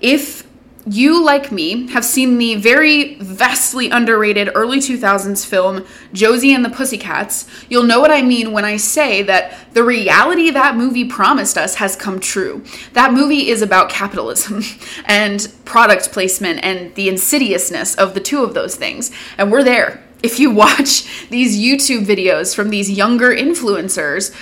if 0.00 0.47
you, 0.90 1.24
like 1.24 1.52
me, 1.52 1.88
have 1.88 2.04
seen 2.04 2.38
the 2.38 2.54
very 2.56 3.14
vastly 3.16 3.90
underrated 3.90 4.50
early 4.54 4.78
2000s 4.78 5.44
film 5.46 5.84
Josie 6.12 6.52
and 6.52 6.64
the 6.64 6.70
Pussycats, 6.70 7.46
you'll 7.68 7.84
know 7.84 8.00
what 8.00 8.10
I 8.10 8.22
mean 8.22 8.52
when 8.52 8.64
I 8.64 8.76
say 8.76 9.22
that 9.22 9.74
the 9.74 9.84
reality 9.84 10.50
that 10.50 10.76
movie 10.76 11.04
promised 11.04 11.58
us 11.58 11.76
has 11.76 11.96
come 11.96 12.20
true. 12.20 12.64
That 12.92 13.12
movie 13.12 13.48
is 13.48 13.62
about 13.62 13.90
capitalism 13.90 14.62
and 15.04 15.52
product 15.64 16.12
placement 16.12 16.64
and 16.64 16.94
the 16.94 17.08
insidiousness 17.08 17.94
of 17.94 18.14
the 18.14 18.20
two 18.20 18.42
of 18.42 18.54
those 18.54 18.76
things. 18.76 19.10
And 19.36 19.52
we're 19.52 19.64
there. 19.64 20.02
If 20.22 20.40
you 20.40 20.50
watch 20.64 21.28
these 21.28 21.58
YouTube 21.58 22.04
videos 22.04 22.54
from 22.54 22.70
these 22.70 22.90
younger 22.90 23.30
influencers, 23.30 24.34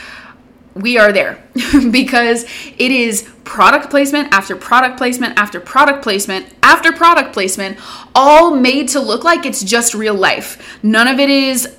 we 0.77 0.99
are 0.99 1.13
there 1.13 1.43
because 1.91 2.45
it 2.79 2.91
is 2.91 3.29
product 3.45 3.91
placement 3.91 4.33
after 4.33 4.57
product 4.57 4.99
placement 4.99 5.39
after 5.39 5.61
product 5.61 6.03
placement 6.03 6.47
after 6.63 6.93
product 6.93 7.33
placement, 7.33 7.79
all 8.15 8.55
made 8.55 8.89
to 8.89 9.01
look 9.01 9.25
like 9.25 9.47
it's 9.47 9.63
just 9.63 9.95
real 9.95 10.15
life. 10.15 10.79
None 10.83 11.09
of 11.09 11.19
it 11.19 11.31
is 11.31 11.77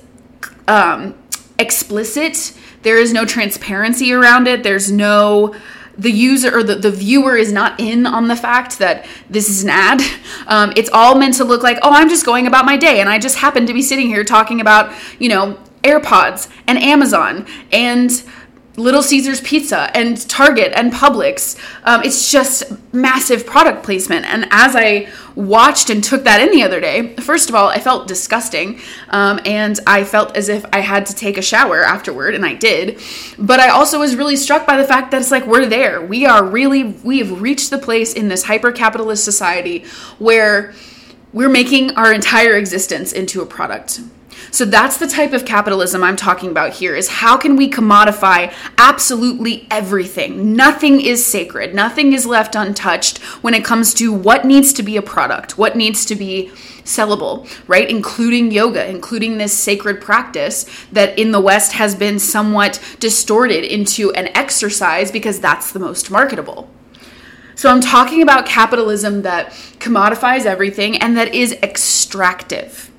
um, 0.66 1.14
explicit. 1.58 2.54
There 2.82 2.98
is 2.98 3.12
no 3.12 3.24
transparency 3.24 4.12
around 4.12 4.46
it. 4.46 4.62
There's 4.62 4.90
no 4.90 5.54
the 5.96 6.12
user 6.12 6.56
or 6.56 6.62
the, 6.62 6.76
the 6.76 6.92
viewer 6.92 7.36
is 7.36 7.52
not 7.52 7.78
in 7.80 8.06
on 8.06 8.28
the 8.28 8.36
fact 8.36 8.78
that 8.78 9.04
this 9.28 9.48
is 9.48 9.64
an 9.64 9.70
ad. 9.70 10.00
Um, 10.46 10.72
it's 10.76 10.88
all 10.94 11.14
meant 11.18 11.34
to 11.34 11.44
look 11.44 11.62
like, 11.62 11.78
oh, 11.82 11.92
I'm 11.92 12.08
just 12.08 12.24
going 12.24 12.46
about 12.46 12.64
my 12.64 12.78
day 12.78 13.00
and 13.00 13.08
I 13.08 13.18
just 13.18 13.36
happen 13.36 13.66
to 13.66 13.74
be 13.74 13.82
sitting 13.82 14.06
here 14.06 14.24
talking 14.24 14.62
about, 14.62 14.94
you 15.18 15.28
know, 15.28 15.58
AirPods 15.82 16.48
and 16.66 16.78
Amazon 16.78 17.46
and 17.70 18.10
Little 18.78 19.02
Caesars 19.02 19.40
Pizza 19.40 19.90
and 19.94 20.28
Target 20.28 20.72
and 20.76 20.92
Publix. 20.92 21.58
Um, 21.84 22.02
it's 22.04 22.30
just 22.30 22.64
massive 22.94 23.44
product 23.44 23.82
placement. 23.82 24.24
And 24.24 24.46
as 24.50 24.76
I 24.76 25.08
watched 25.34 25.90
and 25.90 26.02
took 26.02 26.24
that 26.24 26.40
in 26.40 26.52
the 26.52 26.62
other 26.62 26.80
day, 26.80 27.16
first 27.16 27.48
of 27.48 27.56
all, 27.56 27.68
I 27.68 27.80
felt 27.80 28.06
disgusting. 28.06 28.80
Um, 29.08 29.40
and 29.44 29.78
I 29.86 30.04
felt 30.04 30.36
as 30.36 30.48
if 30.48 30.64
I 30.72 30.80
had 30.80 31.06
to 31.06 31.14
take 31.14 31.36
a 31.36 31.42
shower 31.42 31.82
afterward, 31.82 32.34
and 32.34 32.46
I 32.46 32.54
did. 32.54 33.00
But 33.38 33.58
I 33.58 33.68
also 33.68 33.98
was 33.98 34.14
really 34.14 34.36
struck 34.36 34.64
by 34.66 34.76
the 34.76 34.84
fact 34.84 35.10
that 35.10 35.20
it's 35.20 35.30
like 35.32 35.46
we're 35.46 35.66
there. 35.66 36.00
We 36.00 36.24
are 36.24 36.44
really, 36.44 36.84
we 36.84 37.18
have 37.18 37.42
reached 37.42 37.70
the 37.70 37.78
place 37.78 38.12
in 38.12 38.28
this 38.28 38.44
hyper 38.44 38.70
capitalist 38.70 39.24
society 39.24 39.84
where 40.18 40.72
we're 41.32 41.48
making 41.48 41.96
our 41.96 42.12
entire 42.12 42.56
existence 42.56 43.12
into 43.12 43.42
a 43.42 43.46
product. 43.46 44.00
So 44.50 44.64
that's 44.64 44.96
the 44.96 45.06
type 45.06 45.32
of 45.32 45.44
capitalism 45.44 46.02
I'm 46.02 46.16
talking 46.16 46.50
about 46.50 46.72
here 46.74 46.96
is 46.96 47.08
how 47.08 47.36
can 47.36 47.56
we 47.56 47.70
commodify 47.70 48.52
absolutely 48.78 49.66
everything? 49.70 50.54
Nothing 50.54 51.00
is 51.00 51.24
sacred. 51.24 51.74
Nothing 51.74 52.12
is 52.12 52.26
left 52.26 52.54
untouched 52.54 53.18
when 53.42 53.54
it 53.54 53.64
comes 53.64 53.92
to 53.94 54.12
what 54.12 54.44
needs 54.44 54.72
to 54.74 54.82
be 54.82 54.96
a 54.96 55.02
product, 55.02 55.58
what 55.58 55.76
needs 55.76 56.04
to 56.06 56.14
be 56.14 56.50
sellable, 56.84 57.46
right? 57.68 57.88
Including 57.88 58.50
yoga, 58.50 58.88
including 58.88 59.38
this 59.38 59.52
sacred 59.52 60.00
practice 60.00 60.64
that 60.90 61.18
in 61.18 61.32
the 61.32 61.40
West 61.40 61.72
has 61.72 61.94
been 61.94 62.18
somewhat 62.18 62.80
distorted 62.98 63.64
into 63.64 64.10
an 64.12 64.28
exercise 64.36 65.12
because 65.12 65.40
that's 65.40 65.72
the 65.72 65.78
most 65.78 66.10
marketable. 66.10 66.70
So 67.54 67.68
I'm 67.70 67.80
talking 67.80 68.22
about 68.22 68.46
capitalism 68.46 69.22
that 69.22 69.50
commodifies 69.78 70.46
everything 70.46 70.96
and 70.98 71.16
that 71.16 71.34
is 71.34 71.52
extractive 71.54 72.90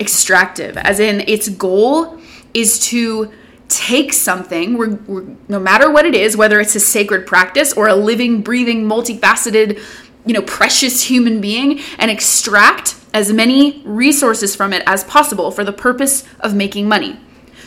extractive, 0.00 0.76
as 0.76 1.00
in 1.00 1.22
its 1.26 1.48
goal 1.48 2.18
is 2.54 2.78
to 2.86 3.30
take 3.68 4.12
something, 4.12 4.78
we're, 4.78 4.94
we're, 5.06 5.24
no 5.48 5.58
matter 5.58 5.90
what 5.90 6.06
it 6.06 6.14
is, 6.14 6.36
whether 6.36 6.58
it's 6.60 6.74
a 6.74 6.80
sacred 6.80 7.26
practice 7.26 7.72
or 7.72 7.88
a 7.88 7.94
living, 7.94 8.40
breathing, 8.40 8.84
multifaceted, 8.84 9.78
you 10.24 10.32
know, 10.32 10.42
precious 10.42 11.02
human 11.02 11.40
being, 11.40 11.80
and 11.98 12.10
extract 12.10 12.96
as 13.12 13.32
many 13.32 13.82
resources 13.84 14.56
from 14.56 14.72
it 14.72 14.82
as 14.86 15.04
possible 15.04 15.50
for 15.50 15.64
the 15.64 15.72
purpose 15.72 16.24
of 16.40 16.54
making 16.54 16.88
money. 16.88 17.18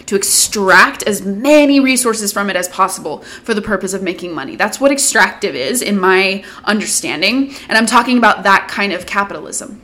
To 0.08 0.16
extract 0.16 1.04
as 1.04 1.22
many 1.22 1.80
resources 1.80 2.34
from 2.34 2.50
it 2.50 2.56
as 2.56 2.68
possible 2.68 3.20
for 3.20 3.54
the 3.54 3.62
purpose 3.62 3.94
of 3.94 4.02
making 4.02 4.34
money. 4.34 4.56
That's 4.56 4.80
what 4.80 4.92
extractive 4.92 5.56
is, 5.56 5.82
in 5.82 6.00
my 6.00 6.44
understanding. 6.64 7.54
And 7.70 7.78
I'm 7.78 7.86
talking 7.86 8.18
about 8.18 8.44
that 8.44 8.68
kind 8.68 8.92
of 8.92 9.06
capitalism. 9.06 9.82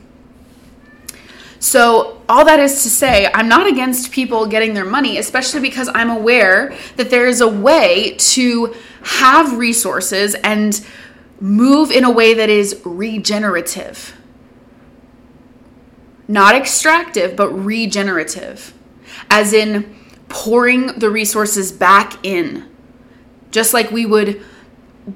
So, 1.60 2.22
all 2.28 2.44
that 2.44 2.60
is 2.60 2.82
to 2.84 2.90
say, 2.90 3.28
I'm 3.34 3.48
not 3.48 3.66
against 3.66 4.12
people 4.12 4.46
getting 4.46 4.74
their 4.74 4.84
money, 4.84 5.18
especially 5.18 5.60
because 5.60 5.90
I'm 5.92 6.10
aware 6.10 6.76
that 6.96 7.10
there 7.10 7.26
is 7.26 7.40
a 7.40 7.48
way 7.48 8.14
to 8.18 8.74
have 9.02 9.56
resources 9.56 10.34
and 10.36 10.80
move 11.40 11.90
in 11.90 12.04
a 12.04 12.10
way 12.10 12.34
that 12.34 12.48
is 12.48 12.80
regenerative. 12.84 14.16
Not 16.28 16.54
extractive, 16.54 17.34
but 17.34 17.48
regenerative, 17.50 18.74
as 19.30 19.52
in 19.52 19.96
pouring 20.28 20.98
the 20.98 21.10
resources 21.10 21.72
back 21.72 22.24
in. 22.24 22.68
Just 23.50 23.72
like 23.72 23.90
we 23.90 24.04
would 24.04 24.42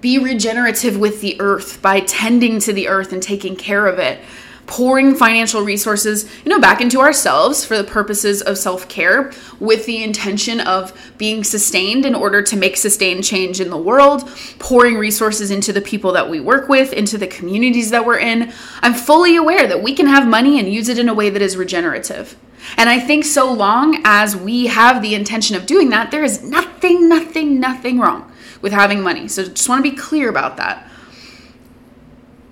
be 0.00 0.18
regenerative 0.18 0.98
with 0.98 1.20
the 1.20 1.38
earth 1.40 1.82
by 1.82 2.00
tending 2.00 2.58
to 2.60 2.72
the 2.72 2.88
earth 2.88 3.12
and 3.12 3.22
taking 3.22 3.54
care 3.54 3.86
of 3.86 3.98
it 3.98 4.18
pouring 4.66 5.14
financial 5.14 5.62
resources, 5.62 6.30
you 6.44 6.50
know, 6.50 6.60
back 6.60 6.80
into 6.80 7.00
ourselves 7.00 7.64
for 7.64 7.76
the 7.76 7.84
purposes 7.84 8.40
of 8.42 8.56
self-care 8.56 9.32
with 9.58 9.84
the 9.86 10.02
intention 10.02 10.60
of 10.60 10.92
being 11.18 11.42
sustained 11.44 12.06
in 12.06 12.14
order 12.14 12.42
to 12.42 12.56
make 12.56 12.76
sustained 12.76 13.24
change 13.24 13.60
in 13.60 13.70
the 13.70 13.76
world, 13.76 14.28
pouring 14.58 14.96
resources 14.96 15.50
into 15.50 15.72
the 15.72 15.80
people 15.80 16.12
that 16.12 16.30
we 16.30 16.40
work 16.40 16.68
with, 16.68 16.92
into 16.92 17.18
the 17.18 17.26
communities 17.26 17.90
that 17.90 18.06
we're 18.06 18.18
in. 18.18 18.52
I'm 18.82 18.94
fully 18.94 19.36
aware 19.36 19.66
that 19.66 19.82
we 19.82 19.94
can 19.94 20.06
have 20.06 20.26
money 20.26 20.58
and 20.58 20.72
use 20.72 20.88
it 20.88 20.98
in 20.98 21.08
a 21.08 21.14
way 21.14 21.28
that 21.28 21.42
is 21.42 21.56
regenerative. 21.56 22.36
And 22.76 22.88
I 22.88 23.00
think 23.00 23.24
so 23.24 23.52
long 23.52 24.00
as 24.04 24.36
we 24.36 24.66
have 24.66 25.02
the 25.02 25.14
intention 25.14 25.56
of 25.56 25.66
doing 25.66 25.90
that, 25.90 26.10
there 26.10 26.22
is 26.22 26.42
nothing, 26.42 27.08
nothing, 27.08 27.58
nothing 27.58 27.98
wrong 27.98 28.32
with 28.60 28.72
having 28.72 29.02
money. 29.02 29.26
So 29.26 29.44
just 29.44 29.68
want 29.68 29.84
to 29.84 29.90
be 29.90 29.96
clear 29.96 30.28
about 30.28 30.56
that. 30.58 30.88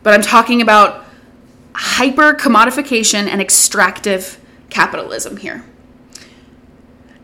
But 0.02 0.14
I'm 0.14 0.23
talking 0.23 0.61
about 0.61 1.07
hyper 1.75 2.35
commodification 2.35 3.27
and 3.29 3.41
extractive 3.41 4.39
capitalism 4.71 5.37
here. 5.37 5.65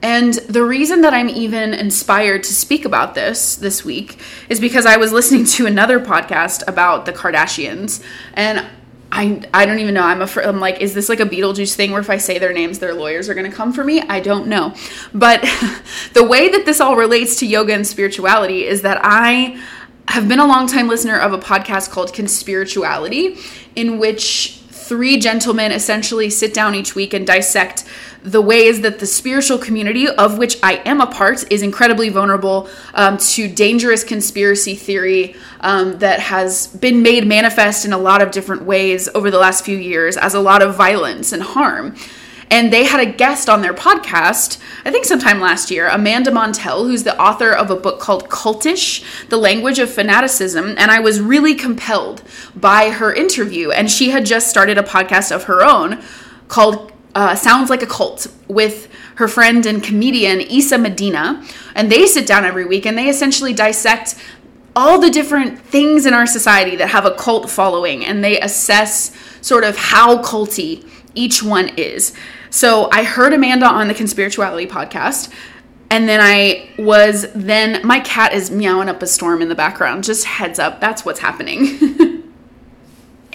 And 0.02 0.34
the 0.34 0.62
reason 0.62 1.00
that 1.00 1.14
I'm 1.14 1.28
even 1.28 1.72
inspired 1.74 2.44
to 2.44 2.54
speak 2.54 2.84
about 2.84 3.14
this 3.14 3.56
this 3.56 3.84
week 3.84 4.20
is 4.48 4.60
because 4.60 4.86
I 4.86 4.98
was 4.98 5.12
listening 5.12 5.44
to 5.46 5.66
another 5.66 5.98
podcast 5.98 6.62
about 6.68 7.06
the 7.06 7.12
Kardashians 7.12 8.04
and 8.34 8.66
I, 9.12 9.40
I 9.54 9.66
don't 9.66 9.78
even 9.78 9.94
know. 9.94 10.02
I'm 10.02 10.20
afraid. 10.20 10.46
I'm 10.46 10.60
like, 10.60 10.80
is 10.80 10.92
this 10.92 11.08
like 11.08 11.20
a 11.20 11.24
Beetlejuice 11.24 11.74
thing 11.74 11.92
where 11.92 12.00
if 12.00 12.10
I 12.10 12.16
say 12.16 12.38
their 12.38 12.52
names, 12.52 12.80
their 12.80 12.92
lawyers 12.92 13.28
are 13.28 13.34
going 13.34 13.50
to 13.50 13.56
come 13.56 13.72
for 13.72 13.84
me? 13.84 14.00
I 14.02 14.20
don't 14.20 14.48
know. 14.48 14.74
But 15.14 15.40
the 16.12 16.24
way 16.24 16.48
that 16.50 16.66
this 16.66 16.80
all 16.80 16.96
relates 16.96 17.36
to 17.36 17.46
yoga 17.46 17.72
and 17.72 17.86
spirituality 17.86 18.66
is 18.66 18.82
that 18.82 19.00
I 19.02 19.62
have 20.08 20.28
been 20.28 20.38
a 20.38 20.46
long 20.46 20.66
time 20.66 20.88
listener 20.88 21.18
of 21.18 21.32
a 21.32 21.38
podcast 21.38 21.90
called 21.90 22.12
Conspirituality, 22.12 23.38
in 23.74 23.98
which 23.98 24.60
three 24.70 25.18
gentlemen 25.18 25.72
essentially 25.72 26.30
sit 26.30 26.54
down 26.54 26.74
each 26.74 26.94
week 26.94 27.12
and 27.12 27.26
dissect 27.26 27.84
the 28.22 28.40
ways 28.40 28.80
that 28.80 28.98
the 28.98 29.06
spiritual 29.06 29.58
community, 29.58 30.08
of 30.08 30.38
which 30.38 30.56
I 30.62 30.82
am 30.84 31.00
a 31.00 31.06
part, 31.06 31.50
is 31.50 31.62
incredibly 31.62 32.08
vulnerable 32.08 32.68
um, 32.94 33.18
to 33.18 33.48
dangerous 33.48 34.02
conspiracy 34.02 34.74
theory 34.74 35.36
um, 35.60 35.98
that 35.98 36.18
has 36.20 36.66
been 36.68 37.02
made 37.02 37.26
manifest 37.26 37.84
in 37.84 37.92
a 37.92 37.98
lot 37.98 38.22
of 38.22 38.32
different 38.32 38.62
ways 38.62 39.08
over 39.14 39.30
the 39.30 39.38
last 39.38 39.64
few 39.64 39.76
years 39.76 40.16
as 40.16 40.34
a 40.34 40.40
lot 40.40 40.60
of 40.60 40.74
violence 40.74 41.32
and 41.32 41.42
harm. 41.42 41.94
And 42.50 42.72
they 42.72 42.84
had 42.84 43.00
a 43.00 43.06
guest 43.06 43.48
on 43.48 43.60
their 43.60 43.74
podcast, 43.74 44.58
I 44.84 44.90
think 44.92 45.04
sometime 45.04 45.40
last 45.40 45.70
year, 45.70 45.88
Amanda 45.88 46.30
Montell, 46.30 46.86
who's 46.86 47.02
the 47.02 47.20
author 47.20 47.50
of 47.50 47.70
a 47.70 47.76
book 47.76 47.98
called 47.98 48.28
Cultish 48.28 49.04
The 49.28 49.36
Language 49.36 49.78
of 49.80 49.90
Fanaticism. 49.90 50.76
And 50.78 50.90
I 50.90 51.00
was 51.00 51.20
really 51.20 51.54
compelled 51.54 52.22
by 52.54 52.90
her 52.90 53.12
interview. 53.12 53.72
And 53.72 53.90
she 53.90 54.10
had 54.10 54.24
just 54.24 54.48
started 54.48 54.78
a 54.78 54.82
podcast 54.82 55.34
of 55.34 55.44
her 55.44 55.64
own 55.64 56.02
called 56.46 56.92
uh, 57.16 57.34
Sounds 57.34 57.68
Like 57.68 57.82
a 57.82 57.86
Cult 57.86 58.28
with 58.46 58.88
her 59.16 59.26
friend 59.26 59.66
and 59.66 59.82
comedian 59.82 60.40
Isa 60.40 60.78
Medina. 60.78 61.44
And 61.74 61.90
they 61.90 62.06
sit 62.06 62.26
down 62.26 62.44
every 62.44 62.64
week 62.64 62.86
and 62.86 62.96
they 62.96 63.08
essentially 63.08 63.54
dissect 63.54 64.14
all 64.76 65.00
the 65.00 65.10
different 65.10 65.58
things 65.58 66.04
in 66.04 66.12
our 66.12 66.26
society 66.26 66.76
that 66.76 66.90
have 66.90 67.06
a 67.06 67.12
cult 67.12 67.48
following 67.50 68.04
and 68.04 68.22
they 68.22 68.38
assess 68.40 69.16
sort 69.40 69.64
of 69.64 69.74
how 69.76 70.22
culty 70.22 70.86
each 71.14 71.42
one 71.42 71.70
is. 71.78 72.12
So 72.50 72.88
I 72.90 73.04
heard 73.04 73.32
Amanda 73.32 73.66
on 73.66 73.88
the 73.88 73.94
Conspirituality 73.94 74.68
podcast. 74.68 75.32
And 75.88 76.08
then 76.08 76.20
I 76.20 76.68
was 76.78 77.30
then 77.32 77.86
my 77.86 78.00
cat 78.00 78.32
is 78.32 78.50
meowing 78.50 78.88
up 78.88 79.02
a 79.02 79.06
storm 79.06 79.40
in 79.40 79.48
the 79.48 79.54
background. 79.54 80.02
Just 80.02 80.24
heads 80.24 80.58
up, 80.58 80.80
that's 80.80 81.04
what's 81.04 81.20
happening. 81.20 82.16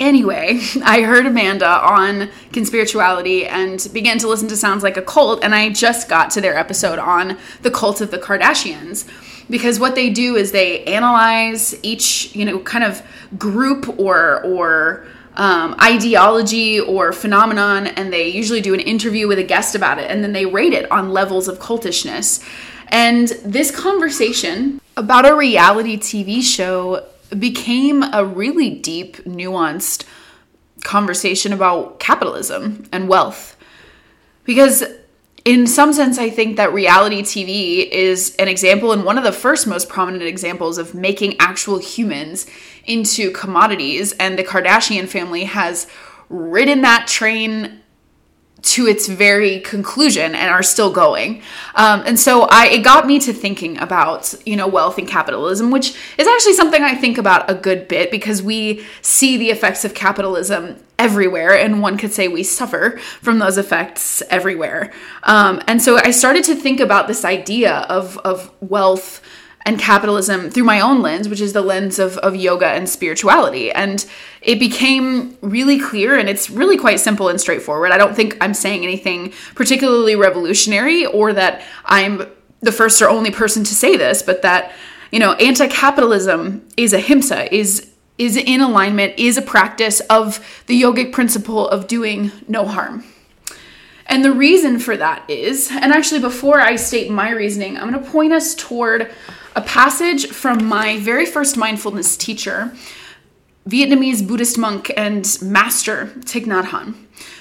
Anyway, 0.01 0.59
I 0.83 1.01
heard 1.01 1.27
Amanda 1.27 1.67
on 1.67 2.29
Conspirituality 2.51 3.47
and 3.47 3.87
began 3.93 4.17
to 4.17 4.27
listen 4.27 4.47
to 4.47 4.57
Sounds 4.57 4.81
Like 4.81 4.97
a 4.97 5.01
Cult, 5.03 5.43
and 5.43 5.53
I 5.53 5.69
just 5.69 6.09
got 6.09 6.31
to 6.31 6.41
their 6.41 6.57
episode 6.57 6.97
on 6.97 7.37
the 7.61 7.69
cult 7.69 8.01
of 8.01 8.09
the 8.09 8.17
Kardashians. 8.17 9.07
Because 9.47 9.79
what 9.79 9.93
they 9.93 10.09
do 10.09 10.35
is 10.35 10.53
they 10.53 10.83
analyze 10.85 11.77
each, 11.83 12.35
you 12.35 12.45
know, 12.45 12.57
kind 12.59 12.83
of 12.83 13.03
group 13.37 13.99
or 13.99 14.43
or 14.43 15.05
um, 15.35 15.75
ideology 15.81 16.79
or 16.79 17.13
phenomenon, 17.13 17.87
and 17.87 18.11
they 18.11 18.27
usually 18.27 18.61
do 18.61 18.73
an 18.73 18.79
interview 18.79 19.27
with 19.27 19.39
a 19.39 19.43
guest 19.43 19.75
about 19.75 19.99
it, 19.99 20.09
and 20.11 20.23
then 20.23 20.33
they 20.33 20.45
rate 20.45 20.73
it 20.73 20.91
on 20.91 21.11
levels 21.11 21.47
of 21.47 21.59
cultishness. 21.59 22.43
And 22.89 23.29
this 23.45 23.71
conversation 23.71 24.81
about 24.97 25.25
a 25.25 25.33
reality 25.33 25.97
TV 25.97 26.41
show 26.41 27.07
became 27.37 28.03
a 28.03 28.25
really 28.25 28.69
deep, 28.69 29.17
nuanced 29.17 30.05
conversation 30.83 31.53
about 31.53 31.99
capitalism 31.99 32.83
and 32.91 33.07
wealth. 33.07 33.55
Because, 34.43 34.83
in 35.43 35.65
some 35.65 35.91
sense, 35.91 36.19
I 36.19 36.29
think 36.29 36.57
that 36.57 36.73
reality 36.73 37.23
TV 37.23 37.89
is 37.89 38.35
an 38.37 38.47
example 38.47 38.91
and 38.91 39.03
one 39.03 39.17
of 39.17 39.23
the 39.23 39.31
first 39.31 39.65
most 39.65 39.89
prominent 39.89 40.23
examples 40.23 40.77
of 40.77 40.93
making 40.93 41.35
actual 41.39 41.79
humans 41.79 42.45
into 42.85 43.31
commodities. 43.31 44.11
And 44.13 44.37
the 44.37 44.43
Kardashian 44.43 45.07
family 45.07 45.45
has 45.45 45.87
ridden 46.29 46.81
that 46.81 47.07
train 47.07 47.80
to 48.61 48.87
its 48.87 49.07
very 49.07 49.59
conclusion 49.61 50.35
and 50.35 50.49
are 50.49 50.63
still 50.63 50.91
going. 50.91 51.41
Um, 51.75 52.03
and 52.05 52.19
so 52.19 52.43
I 52.43 52.67
it 52.67 52.83
got 52.83 53.07
me 53.07 53.19
to 53.19 53.33
thinking 53.33 53.77
about, 53.79 54.33
you 54.45 54.55
know, 54.55 54.67
wealth 54.67 54.97
and 54.97 55.07
capitalism, 55.07 55.71
which 55.71 55.95
is 56.17 56.27
actually 56.27 56.53
something 56.53 56.83
I 56.83 56.95
think 56.95 57.17
about 57.17 57.49
a 57.49 57.55
good 57.55 57.87
bit 57.87 58.11
because 58.11 58.41
we 58.41 58.85
see 59.01 59.37
the 59.37 59.49
effects 59.49 59.83
of 59.83 59.93
capitalism 59.93 60.77
everywhere 60.99 61.57
and 61.57 61.81
one 61.81 61.97
could 61.97 62.13
say 62.13 62.27
we 62.27 62.43
suffer 62.43 62.99
from 63.21 63.39
those 63.39 63.57
effects 63.57 64.21
everywhere. 64.29 64.93
Um, 65.23 65.61
and 65.67 65.81
so 65.81 65.97
I 65.97 66.11
started 66.11 66.43
to 66.45 66.55
think 66.55 66.79
about 66.79 67.07
this 67.07 67.25
idea 67.25 67.85
of 67.89 68.17
of 68.19 68.51
wealth 68.61 69.21
and 69.65 69.79
capitalism 69.79 70.49
through 70.49 70.63
my 70.63 70.79
own 70.79 71.01
lens, 71.01 71.29
which 71.29 71.41
is 71.41 71.53
the 71.53 71.61
lens 71.61 71.99
of, 71.99 72.17
of 72.19 72.35
yoga 72.35 72.67
and 72.67 72.89
spirituality. 72.89 73.71
And 73.71 74.05
it 74.41 74.59
became 74.59 75.37
really 75.41 75.79
clear 75.79 76.17
and 76.17 76.27
it's 76.27 76.49
really 76.49 76.77
quite 76.77 76.99
simple 76.99 77.29
and 77.29 77.39
straightforward. 77.39 77.91
I 77.91 77.97
don't 77.97 78.15
think 78.15 78.37
I'm 78.41 78.53
saying 78.53 78.83
anything 78.83 79.33
particularly 79.55 80.15
revolutionary 80.15 81.05
or 81.05 81.33
that 81.33 81.61
I'm 81.85 82.27
the 82.61 82.71
first 82.71 83.01
or 83.01 83.09
only 83.09 83.31
person 83.31 83.63
to 83.63 83.75
say 83.75 83.97
this, 83.97 84.21
but 84.21 84.41
that, 84.41 84.71
you 85.11 85.19
know, 85.19 85.33
anti-capitalism 85.33 86.67
is 86.77 86.93
ahimsa, 86.93 87.53
is 87.53 87.87
is 88.17 88.37
in 88.37 88.61
alignment, 88.61 89.17
is 89.17 89.35
a 89.35 89.41
practice 89.41 89.99
of 90.01 90.63
the 90.67 90.79
yogic 90.79 91.11
principle 91.11 91.67
of 91.67 91.87
doing 91.87 92.31
no 92.47 92.65
harm. 92.65 93.03
And 94.05 94.23
the 94.23 94.31
reason 94.31 94.77
for 94.77 94.95
that 94.97 95.27
is, 95.27 95.71
and 95.71 95.91
actually 95.91 96.19
before 96.19 96.59
I 96.59 96.75
state 96.75 97.09
my 97.09 97.31
reasoning, 97.31 97.77
I'm 97.77 97.89
going 97.89 98.03
to 98.03 98.11
point 98.11 98.31
us 98.31 98.53
toward 98.53 99.11
a 99.55 99.61
passage 99.61 100.27
from 100.27 100.65
my 100.65 100.97
very 100.99 101.25
first 101.25 101.57
mindfulness 101.57 102.15
teacher, 102.15 102.73
Vietnamese 103.67 104.25
Buddhist 104.25 104.57
monk 104.57 104.91
and 104.95 105.37
master 105.41 106.07
Thich 106.19 106.45
Nhat 106.45 106.65
Hanh, 106.65 106.95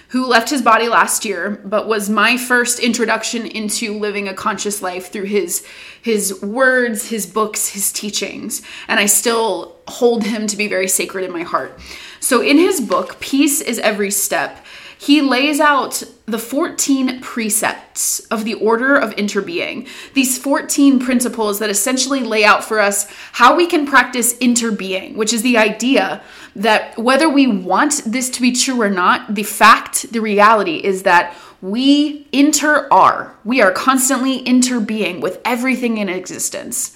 who 0.09 0.27
left 0.27 0.51
his 0.51 0.61
body 0.61 0.89
last 0.89 1.25
year, 1.25 1.63
but 1.65 1.87
was 1.87 2.11
my 2.11 2.37
first 2.37 2.79
introduction 2.81 3.47
into 3.47 3.99
living 3.99 4.29
a 4.29 4.35
conscious 4.35 4.83
life 4.83 5.13
through 5.13 5.25
his 5.25 5.67
his 6.03 6.43
words, 6.43 7.09
his 7.09 7.27
books, 7.27 7.69
his 7.69 7.93
teachings, 7.93 8.63
and 8.89 8.99
I 8.99 9.07
still 9.07 9.77
hold 9.87 10.25
him 10.25 10.47
to 10.47 10.57
be 10.57 10.67
very 10.67 10.89
sacred 10.89 11.25
in 11.25 11.31
my 11.31 11.43
heart. 11.43 11.79
So 12.19 12.43
in 12.43 12.59
his 12.59 12.81
book, 12.81 13.21
Peace 13.21 13.61
is 13.61 13.79
Every 13.79 14.11
Step, 14.11 14.65
he 15.01 15.23
lays 15.23 15.61
out 15.61 16.03
the 16.27 16.39
14 16.39 17.21
precepts 17.21 18.21
of 18.27 18.45
the 18.45 18.53
order 18.55 18.97
of 18.97 19.17
interbeing. 19.17 19.89
These 20.13 20.37
14 20.37 21.01
principles 21.01 21.59
that 21.59 21.71
essentially 21.71 22.21
lay 22.21 22.45
out 22.45 22.63
for 22.63 22.79
us 22.79 23.11
how 23.33 23.57
we 23.57 23.67
can 23.67 23.87
practice 23.87 24.35
interbeing, 24.35 25.17
which 25.17 25.33
is 25.33 25.41
the 25.41 25.57
idea 25.57 26.23
that 26.55 26.99
whether 26.99 27.31
we 27.31 27.47
want 27.47 28.03
this 28.05 28.29
to 28.29 28.43
be 28.43 28.53
true 28.53 28.83
or 28.83 28.91
not, 28.91 29.35
the 29.35 29.43
fact, 29.43 30.13
the 30.13 30.21
reality 30.21 30.77
is 30.77 31.05
that 31.05 31.35
we 31.63 32.27
inter 32.31 32.87
are. 32.91 33.35
We 33.43 33.63
are 33.63 33.73
constantly 33.73 34.45
interbeing 34.45 35.23
with 35.23 35.41
everything 35.47 35.97
in 35.97 36.11
existence 36.11 36.95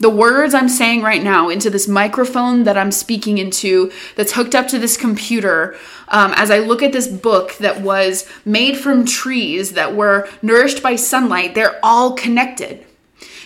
the 0.00 0.10
words 0.10 0.54
I'm 0.54 0.68
saying 0.68 1.02
right 1.02 1.22
now 1.22 1.50
into 1.50 1.70
this 1.70 1.86
microphone 1.86 2.64
that 2.64 2.76
I'm 2.76 2.90
speaking 2.90 3.38
into, 3.38 3.92
that's 4.16 4.32
hooked 4.32 4.54
up 4.54 4.66
to 4.68 4.78
this 4.78 4.96
computer, 4.96 5.76
um, 6.08 6.32
as 6.36 6.50
I 6.50 6.58
look 6.58 6.82
at 6.82 6.92
this 6.92 7.06
book 7.06 7.56
that 7.58 7.82
was 7.82 8.26
made 8.44 8.76
from 8.76 9.04
trees 9.04 9.72
that 9.72 9.94
were 9.94 10.28
nourished 10.42 10.82
by 10.82 10.96
sunlight, 10.96 11.54
they're 11.54 11.78
all 11.82 12.14
connected 12.14 12.84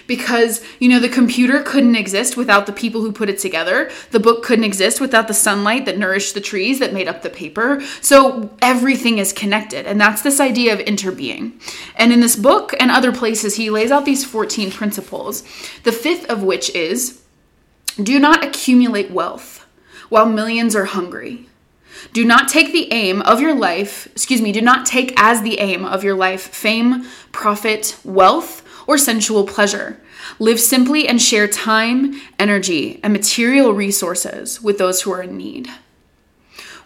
because 0.06 0.62
you 0.78 0.88
know 0.88 0.98
the 0.98 1.08
computer 1.08 1.62
couldn't 1.62 1.96
exist 1.96 2.36
without 2.36 2.66
the 2.66 2.72
people 2.72 3.00
who 3.00 3.12
put 3.12 3.28
it 3.28 3.38
together. 3.38 3.90
The 4.10 4.20
book 4.20 4.42
couldn't 4.42 4.64
exist 4.64 5.00
without 5.00 5.28
the 5.28 5.34
sunlight 5.34 5.84
that 5.86 5.98
nourished 5.98 6.34
the 6.34 6.40
trees 6.40 6.78
that 6.78 6.92
made 6.92 7.08
up 7.08 7.22
the 7.22 7.30
paper. 7.30 7.80
So 8.00 8.50
everything 8.60 9.18
is 9.18 9.32
connected 9.32 9.86
and 9.86 10.00
that's 10.00 10.22
this 10.22 10.40
idea 10.40 10.72
of 10.72 10.80
interbeing. 10.80 11.60
And 11.96 12.12
in 12.12 12.20
this 12.20 12.36
book 12.36 12.74
and 12.78 12.90
other 12.90 13.12
places 13.12 13.56
he 13.56 13.70
lays 13.70 13.90
out 13.90 14.04
these 14.04 14.24
14 14.24 14.70
principles 14.70 15.42
the 15.84 15.92
fifth 15.92 16.28
of 16.30 16.42
which 16.42 16.70
is 16.74 17.22
do 18.02 18.18
not 18.18 18.44
accumulate 18.44 19.10
wealth 19.10 19.66
while 20.08 20.26
millions 20.26 20.74
are 20.74 20.86
hungry. 20.86 21.48
Do 22.12 22.24
not 22.24 22.48
take 22.48 22.72
the 22.72 22.92
aim 22.92 23.22
of 23.22 23.40
your 23.40 23.54
life, 23.54 24.06
excuse 24.08 24.42
me, 24.42 24.52
do 24.52 24.60
not 24.60 24.84
take 24.84 25.14
as 25.16 25.42
the 25.42 25.58
aim 25.60 25.84
of 25.84 26.04
your 26.04 26.14
life 26.14 26.42
fame, 26.42 27.06
profit, 27.32 27.96
wealth, 28.04 28.63
or 28.86 28.98
sensual 28.98 29.44
pleasure. 29.44 30.00
Live 30.38 30.60
simply 30.60 31.06
and 31.06 31.20
share 31.20 31.48
time, 31.48 32.20
energy, 32.38 33.00
and 33.02 33.12
material 33.12 33.72
resources 33.72 34.62
with 34.62 34.78
those 34.78 35.02
who 35.02 35.12
are 35.12 35.22
in 35.22 35.36
need. 35.36 35.70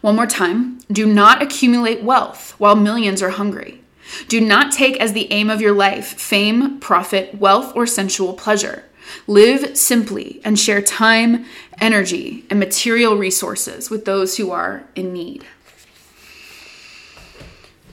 One 0.01 0.17
more 0.17 0.27
time 0.27 0.81
do 0.91 1.07
not 1.07 1.43
accumulate 1.43 2.03
wealth 2.03 2.55
while 2.59 2.77
millions 2.77 3.23
are 3.23 3.31
hungry. 3.31 3.81
Do 4.29 4.41
not 4.41 4.73
take 4.73 4.97
as 4.99 5.13
the 5.13 5.31
aim 5.33 5.51
of 5.51 5.61
your 5.61 5.73
life 5.73 6.19
fame, 6.19 6.79
profit, 6.81 7.35
wealth, 7.39 7.73
or 7.77 7.87
sensual 7.87 8.33
pleasure. 8.33 8.85
Live 9.27 9.77
simply 9.77 10.41
and 10.45 10.59
share 10.59 10.83
time, 10.83 11.45
energy, 11.81 12.45
and 12.51 12.59
material 12.59 13.17
resources 13.17 13.91
with 13.91 14.05
those 14.05 14.37
who 14.37 14.51
are 14.51 14.85
in 14.95 15.13
need. 15.13 15.47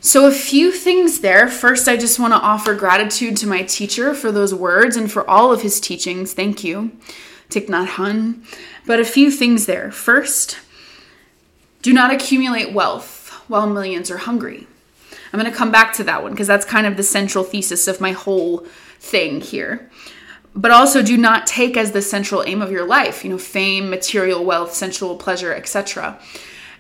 So, 0.05 0.27
a 0.27 0.31
few 0.31 0.71
things 0.71 1.21
there. 1.21 1.47
First, 1.47 1.87
I 1.87 1.97
just 1.97 2.19
want 2.19 2.31
to 2.31 2.39
offer 2.39 2.75
gratitude 2.75 3.35
to 3.37 3.47
my 3.47 3.63
teacher 3.63 4.13
for 4.13 4.31
those 4.31 4.53
words 4.53 4.95
and 4.95 5.11
for 5.11 5.27
all 5.27 5.51
of 5.51 5.63
his 5.63 5.79
teachings. 5.79 6.31
Thank 6.31 6.63
you, 6.63 6.91
Thich 7.49 7.65
Nhat 7.65 7.87
Hanh. 7.87 8.45
But 8.85 8.99
a 8.99 9.03
few 9.03 9.31
things 9.31 9.65
there. 9.65 9.91
First, 9.91 10.59
do 11.81 11.91
not 11.91 12.13
accumulate 12.13 12.71
wealth 12.71 13.31
while 13.47 13.67
millions 13.67 14.11
are 14.11 14.19
hungry. 14.19 14.67
I'm 15.33 15.39
going 15.39 15.51
to 15.51 15.57
come 15.57 15.71
back 15.71 15.91
to 15.93 16.03
that 16.03 16.21
one 16.21 16.33
because 16.33 16.45
that's 16.45 16.65
kind 16.65 16.85
of 16.85 16.97
the 16.97 17.03
central 17.03 17.43
thesis 17.43 17.87
of 17.87 17.99
my 17.99 18.11
whole 18.11 18.59
thing 18.99 19.41
here. 19.41 19.89
But 20.53 20.69
also, 20.69 21.01
do 21.01 21.17
not 21.17 21.47
take 21.47 21.75
as 21.75 21.93
the 21.93 22.03
central 22.03 22.43
aim 22.45 22.61
of 22.61 22.71
your 22.71 22.85
life, 22.85 23.23
you 23.23 23.31
know, 23.31 23.39
fame, 23.39 23.89
material 23.89 24.45
wealth, 24.45 24.71
sensual 24.71 25.15
pleasure, 25.15 25.51
etc. 25.51 26.19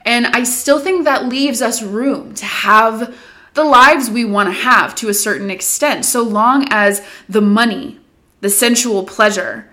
And 0.05 0.27
I 0.27 0.43
still 0.43 0.79
think 0.79 1.03
that 1.03 1.25
leaves 1.25 1.61
us 1.61 1.81
room 1.81 2.35
to 2.35 2.45
have 2.45 3.15
the 3.55 3.63
lives 3.63 4.09
we 4.09 4.23
want 4.23 4.47
to 4.49 4.53
have 4.53 4.93
to 4.95 5.09
a 5.09 5.13
certain 5.13 5.49
extent, 5.49 6.05
so 6.05 6.21
long 6.21 6.67
as 6.69 7.01
the 7.27 7.41
money, 7.41 7.99
the 8.41 8.49
sensual 8.49 9.03
pleasure, 9.03 9.71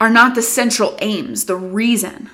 are 0.00 0.10
not 0.10 0.34
the 0.34 0.42
central 0.42 0.96
aims, 1.00 1.46
the 1.46 1.56
reason. 1.56 2.30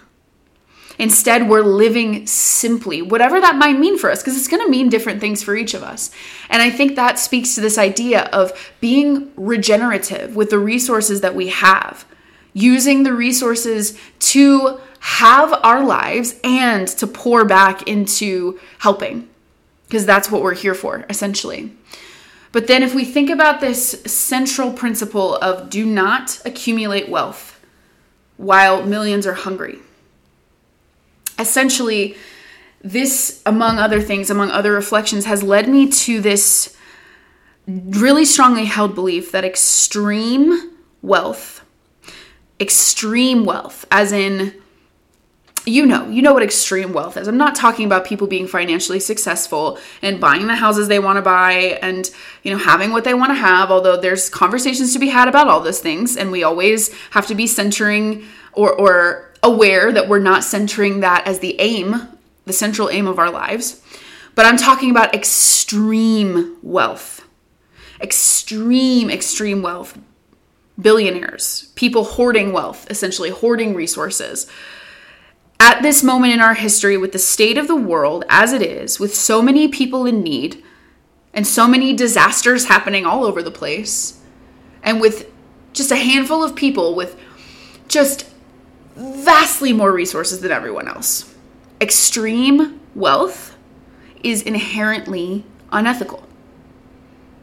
Instead, 0.98 1.48
we're 1.48 1.62
living 1.62 2.26
simply, 2.26 3.00
whatever 3.00 3.40
that 3.40 3.54
might 3.54 3.78
mean 3.78 3.96
for 3.96 4.10
us, 4.10 4.20
because 4.20 4.36
it's 4.36 4.48
going 4.48 4.64
to 4.64 4.70
mean 4.70 4.88
different 4.88 5.20
things 5.20 5.44
for 5.44 5.54
each 5.54 5.72
of 5.72 5.84
us. 5.84 6.10
And 6.50 6.60
I 6.60 6.70
think 6.70 6.96
that 6.96 7.20
speaks 7.20 7.54
to 7.54 7.60
this 7.60 7.78
idea 7.78 8.24
of 8.32 8.72
being 8.80 9.30
regenerative 9.36 10.34
with 10.34 10.50
the 10.50 10.58
resources 10.58 11.20
that 11.20 11.36
we 11.36 11.48
have, 11.48 12.04
using 12.52 13.04
the 13.04 13.12
resources 13.12 13.96
to 14.18 14.80
have 15.00 15.52
our 15.62 15.84
lives 15.84 16.38
and 16.42 16.88
to 16.88 17.06
pour 17.06 17.44
back 17.44 17.82
into 17.88 18.58
helping, 18.78 19.28
because 19.86 20.06
that's 20.06 20.30
what 20.30 20.42
we're 20.42 20.54
here 20.54 20.74
for, 20.74 21.04
essentially. 21.08 21.72
But 22.50 22.66
then, 22.66 22.82
if 22.82 22.94
we 22.94 23.04
think 23.04 23.28
about 23.30 23.60
this 23.60 24.02
central 24.06 24.72
principle 24.72 25.36
of 25.36 25.68
do 25.68 25.84
not 25.84 26.40
accumulate 26.44 27.08
wealth 27.08 27.60
while 28.36 28.84
millions 28.84 29.26
are 29.26 29.34
hungry, 29.34 29.78
essentially, 31.38 32.16
this, 32.80 33.42
among 33.44 33.78
other 33.78 34.00
things, 34.00 34.30
among 34.30 34.50
other 34.50 34.72
reflections, 34.72 35.26
has 35.26 35.42
led 35.42 35.68
me 35.68 35.88
to 35.90 36.20
this 36.20 36.76
really 37.66 38.24
strongly 38.24 38.64
held 38.64 38.94
belief 38.94 39.30
that 39.32 39.44
extreme 39.44 40.72
wealth, 41.02 41.64
extreme 42.58 43.44
wealth, 43.44 43.84
as 43.90 44.10
in, 44.10 44.54
you 45.68 45.86
know, 45.86 46.08
you 46.08 46.22
know 46.22 46.32
what 46.32 46.42
extreme 46.42 46.92
wealth 46.92 47.16
is. 47.16 47.28
I'm 47.28 47.36
not 47.36 47.54
talking 47.54 47.86
about 47.86 48.04
people 48.04 48.26
being 48.26 48.46
financially 48.46 49.00
successful 49.00 49.78
and 50.02 50.20
buying 50.20 50.46
the 50.46 50.56
houses 50.56 50.88
they 50.88 50.98
want 50.98 51.16
to 51.16 51.22
buy 51.22 51.78
and, 51.82 52.10
you 52.42 52.50
know, 52.50 52.58
having 52.58 52.90
what 52.90 53.04
they 53.04 53.14
want 53.14 53.30
to 53.30 53.34
have, 53.34 53.70
although 53.70 53.96
there's 53.96 54.28
conversations 54.30 54.92
to 54.92 54.98
be 54.98 55.08
had 55.08 55.28
about 55.28 55.48
all 55.48 55.60
those 55.60 55.80
things 55.80 56.16
and 56.16 56.30
we 56.30 56.42
always 56.42 56.92
have 57.10 57.26
to 57.26 57.34
be 57.34 57.46
centering 57.46 58.24
or 58.52 58.72
or 58.72 59.32
aware 59.42 59.92
that 59.92 60.08
we're 60.08 60.18
not 60.18 60.44
centering 60.44 61.00
that 61.00 61.26
as 61.26 61.38
the 61.38 61.60
aim, 61.60 62.08
the 62.46 62.52
central 62.52 62.90
aim 62.90 63.06
of 63.06 63.18
our 63.18 63.30
lives. 63.30 63.80
But 64.34 64.46
I'm 64.46 64.56
talking 64.56 64.90
about 64.90 65.14
extreme 65.14 66.56
wealth. 66.62 67.26
Extreme, 68.00 69.10
extreme 69.10 69.62
wealth. 69.62 69.98
Billionaires, 70.80 71.72
people 71.74 72.04
hoarding 72.04 72.52
wealth, 72.52 72.86
essentially 72.88 73.30
hoarding 73.30 73.74
resources. 73.74 74.46
At 75.60 75.82
this 75.82 76.02
moment 76.02 76.32
in 76.32 76.40
our 76.40 76.54
history, 76.54 76.96
with 76.96 77.12
the 77.12 77.18
state 77.18 77.58
of 77.58 77.66
the 77.66 77.76
world 77.76 78.24
as 78.28 78.52
it 78.52 78.62
is, 78.62 79.00
with 79.00 79.14
so 79.14 79.42
many 79.42 79.68
people 79.68 80.06
in 80.06 80.22
need 80.22 80.62
and 81.34 81.46
so 81.46 81.66
many 81.66 81.92
disasters 81.92 82.66
happening 82.66 83.04
all 83.04 83.24
over 83.24 83.42
the 83.42 83.50
place, 83.50 84.20
and 84.82 85.00
with 85.00 85.30
just 85.72 85.90
a 85.90 85.96
handful 85.96 86.42
of 86.42 86.54
people 86.54 86.94
with 86.94 87.16
just 87.88 88.28
vastly 88.96 89.72
more 89.72 89.92
resources 89.92 90.40
than 90.40 90.50
everyone 90.50 90.88
else. 90.88 91.34
Extreme 91.80 92.80
wealth 92.94 93.56
is 94.22 94.42
inherently 94.42 95.44
unethical. 95.70 96.26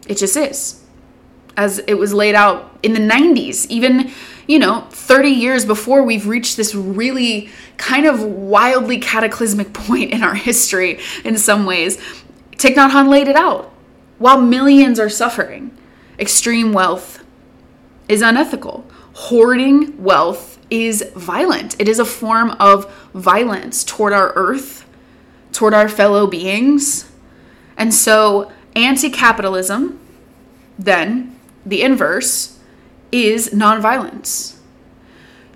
It 0.08 0.17
just 0.17 0.36
is. 0.36 0.84
As 1.58 1.80
it 1.80 1.93
was 1.93 2.13
laid 2.13 2.36
out 2.36 2.78
in 2.84 2.93
the 2.93 2.99
90s, 2.99 3.65
even, 3.67 4.12
you 4.48 4.60
know, 4.60 4.88
30 4.92 5.30
years 5.30 5.66
before 5.66 6.04
we've 6.04 6.28
reached 6.28 6.58
this 6.58 6.76
really 6.76 7.50
kind 7.78 8.06
of 8.06 8.22
wildly 8.22 9.00
cataclysmic 9.00 9.74
point 9.74 10.12
in 10.12 10.24
our 10.24 10.36
history 10.36 11.00
in 11.24 11.38
some 11.38 11.66
ways, 11.66 11.98
Thich 12.52 12.76
Nhat 12.76 12.92
Hanh 12.92 13.10
laid 13.10 13.28
it 13.28 13.36
out. 13.36 13.72
While 14.18 14.42
millions 14.42 15.00
are 15.00 15.10
suffering, 15.10 15.76
extreme 16.20 16.72
wealth 16.72 17.24
is 18.08 18.22
unethical. 18.22 18.86
Hoarding 19.14 20.02
wealth 20.02 20.60
is 20.70 21.04
violent. 21.16 21.76
It 21.80 21.88
is 21.88 22.00
a 22.00 22.06
form 22.06 22.52
of 22.52 22.92
violence 23.14 23.84
toward 23.84 24.14
our 24.14 24.34
earth, 24.36 24.86
toward 25.52 25.74
our 25.74 25.90
fellow 25.90 26.28
beings. 26.28 27.12
And 27.78 27.94
so, 27.94 28.52
anti 28.76 29.10
capitalism, 29.10 30.00
then, 30.78 31.38
the 31.66 31.82
inverse, 31.82 32.55
is 33.12 33.50
nonviolence. 33.50 34.56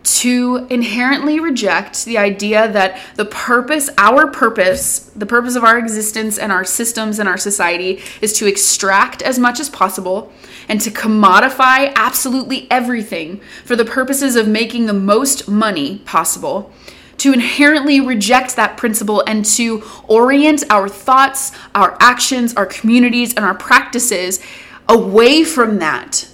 To 0.03 0.65
inherently 0.69 1.39
reject 1.39 2.05
the 2.05 2.17
idea 2.17 2.71
that 2.71 2.99
the 3.15 3.25
purpose, 3.25 3.89
our 3.97 4.27
purpose, 4.27 4.99
the 5.15 5.25
purpose 5.25 5.55
of 5.55 5.63
our 5.63 5.77
existence 5.77 6.38
and 6.38 6.51
our 6.51 6.63
systems 6.63 7.19
and 7.19 7.27
our 7.27 7.38
society 7.38 8.01
is 8.21 8.33
to 8.39 8.47
extract 8.47 9.21
as 9.21 9.38
much 9.38 9.59
as 9.59 9.69
possible 9.69 10.31
and 10.69 10.79
to 10.81 10.89
commodify 10.89 11.93
absolutely 11.95 12.67
everything 12.71 13.41
for 13.65 13.75
the 13.75 13.85
purposes 13.85 14.35
of 14.35 14.47
making 14.47 14.85
the 14.85 14.93
most 14.93 15.47
money 15.49 15.99
possible, 15.99 16.71
to 17.17 17.33
inherently 17.33 17.99
reject 17.99 18.55
that 18.55 18.77
principle 18.77 19.21
and 19.27 19.43
to 19.43 19.83
orient 20.07 20.63
our 20.69 20.88
thoughts, 20.88 21.51
our 21.75 21.97
actions, 21.99 22.53
our 22.55 22.65
communities, 22.65 23.33
and 23.33 23.43
our 23.43 23.55
practices 23.55 24.39
away 24.88 25.43
from 25.43 25.79
that 25.79 26.27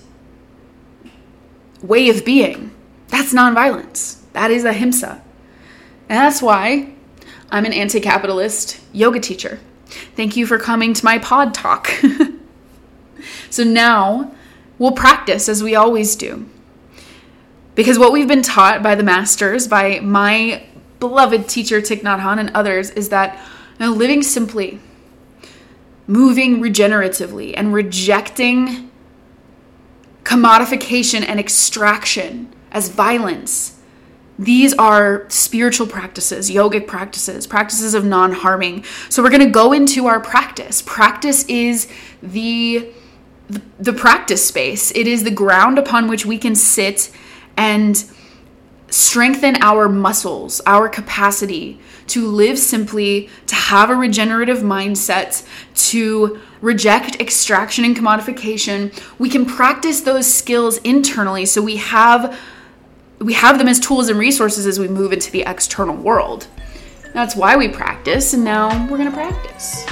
way 1.88 2.10
of 2.10 2.26
being. 2.26 2.71
That's 3.08 3.34
nonviolence. 3.34 4.21
That 4.34 4.52
is 4.52 4.63
ahimsa. 4.63 5.21
And 6.10 6.17
that's 6.17 6.41
why 6.41 6.93
I'm 7.50 7.65
an 7.65 7.74
anti 7.74 8.00
capitalist 8.00 8.80
yoga 8.91 9.19
teacher. 9.19 9.60
Thank 10.15 10.36
you 10.36 10.45
for 10.45 10.58
coming 10.58 10.93
to 10.93 11.06
my 11.06 11.19
pod 11.19 11.54
talk. 11.54 11.91
So 13.50 13.63
now 13.63 14.34
we'll 14.78 14.91
practice 14.91 15.48
as 15.48 15.63
we 15.63 15.76
always 15.76 16.15
do. 16.15 16.45
Because 17.74 18.00
what 18.00 18.12
we've 18.12 18.28
been 18.28 18.41
taught 18.41 18.84
by 18.84 18.95
the 18.95 19.04
masters, 19.04 19.67
by 19.67 20.00
my 20.00 20.63
beloved 21.00 21.48
teacher 21.48 21.82
Thich 21.82 22.02
Nhat 22.02 22.19
Hanh 22.19 22.39
and 22.39 22.52
others, 22.52 22.89
is 22.91 23.10
that 23.10 23.39
you 23.80 23.86
know, 23.86 23.91
living 23.93 24.24
simply, 24.24 24.80
moving 26.08 26.62
regeneratively, 26.62 27.54
and 27.56 27.74
rejecting 27.74 28.91
commodification 30.25 31.25
and 31.25 31.39
extraction 31.39 32.53
as 32.71 32.89
violence. 32.89 33.79
These 34.38 34.73
are 34.73 35.25
spiritual 35.29 35.88
practices, 35.88 36.51
yogic 36.51 36.88
practices, 36.88 37.47
practices 37.47 37.93
of 37.93 38.03
non 38.03 38.33
harming. 38.33 38.83
So, 39.09 39.23
we're 39.23 39.29
going 39.29 39.45
to 39.45 39.49
go 39.49 39.71
into 39.71 40.07
our 40.07 40.19
practice. 40.19 40.81
Practice 40.81 41.45
is 41.45 41.88
the 42.21 42.91
the, 43.77 43.93
practice 43.93 44.45
space. 44.45 44.91
It 44.95 45.07
is 45.07 45.23
the 45.23 45.31
ground 45.31 45.77
upon 45.77 46.07
which 46.07 46.25
we 46.25 46.38
can 46.38 46.55
sit 46.55 47.11
and 47.57 48.03
strengthen 48.89 49.55
our 49.61 49.89
muscles, 49.89 50.61
our 50.65 50.88
capacity 50.89 51.79
to 52.07 52.27
live 52.27 52.57
simply, 52.57 53.29
to 53.47 53.55
have 53.55 53.89
a 53.89 53.95
regenerative 53.95 54.59
mindset, 54.59 55.45
to 55.91 56.39
reject 56.62 57.20
extraction 57.20 57.86
and 57.86 57.96
commodification. 57.96 58.91
We 59.20 59.30
can 59.30 59.46
practice 59.46 60.02
those 60.02 60.32
skills 60.32 60.78
internally 60.78 61.46
so 61.46 61.62
we 61.62 61.78
have 61.78 62.38
we 63.20 63.34
have 63.34 63.58
them 63.58 63.68
as 63.68 63.80
tools 63.80 64.10
and 64.10 64.20
resources 64.20 64.68
as 64.68 64.78
we 64.78 64.88
move 64.88 65.13
into 65.13 65.32
the 65.32 65.44
external 65.48 65.96
world. 65.96 66.48
That's 67.13 67.36
why 67.36 67.56
we 67.56 67.70
practice 67.70 68.34
and 68.34 68.44
now 68.44 68.68
we're 68.89 68.98
going 68.98 69.10
to 69.10 69.15
practice. 69.15 69.86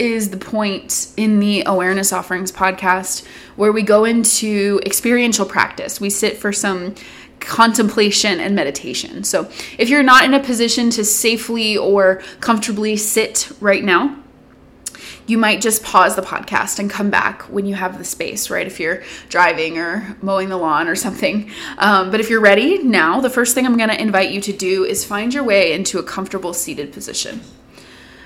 Is 0.00 0.30
the 0.30 0.36
point 0.36 1.12
in 1.16 1.40
the 1.40 1.62
Awareness 1.66 2.12
Offerings 2.12 2.50
podcast 2.50 3.24
where 3.56 3.70
we 3.70 3.82
go 3.82 4.04
into 4.04 4.80
experiential 4.84 5.44
practice. 5.44 6.00
We 6.00 6.08
sit 6.08 6.38
for 6.38 6.52
some 6.52 6.94
contemplation 7.38 8.40
and 8.40 8.54
meditation. 8.54 9.24
So, 9.24 9.50
if 9.78 9.88
you're 9.90 10.02
not 10.02 10.24
in 10.24 10.32
a 10.32 10.40
position 10.40 10.90
to 10.90 11.04
safely 11.04 11.76
or 11.76 12.22
comfortably 12.40 12.96
sit 12.96 13.52
right 13.60 13.84
now, 13.84 14.16
you 15.26 15.36
might 15.38 15.60
just 15.60 15.84
pause 15.84 16.16
the 16.16 16.22
podcast 16.22 16.78
and 16.78 16.90
come 16.90 17.10
back 17.10 17.42
when 17.42 17.66
you 17.66 17.74
have 17.74 17.98
the 17.98 18.04
space, 18.04 18.50
right? 18.50 18.66
If 18.66 18.80
you're 18.80 19.02
driving 19.28 19.78
or 19.78 20.16
mowing 20.22 20.48
the 20.48 20.56
lawn 20.56 20.88
or 20.88 20.96
something. 20.96 21.50
Um, 21.78 22.10
but 22.10 22.20
if 22.20 22.30
you're 22.30 22.40
ready 22.40 22.82
now, 22.82 23.20
the 23.20 23.30
first 23.30 23.54
thing 23.54 23.66
I'm 23.66 23.76
going 23.76 23.90
to 23.90 24.00
invite 24.00 24.30
you 24.30 24.40
to 24.40 24.52
do 24.52 24.84
is 24.84 25.04
find 25.04 25.32
your 25.32 25.44
way 25.44 25.72
into 25.72 25.98
a 25.98 26.02
comfortable 26.02 26.52
seated 26.52 26.92
position. 26.92 27.42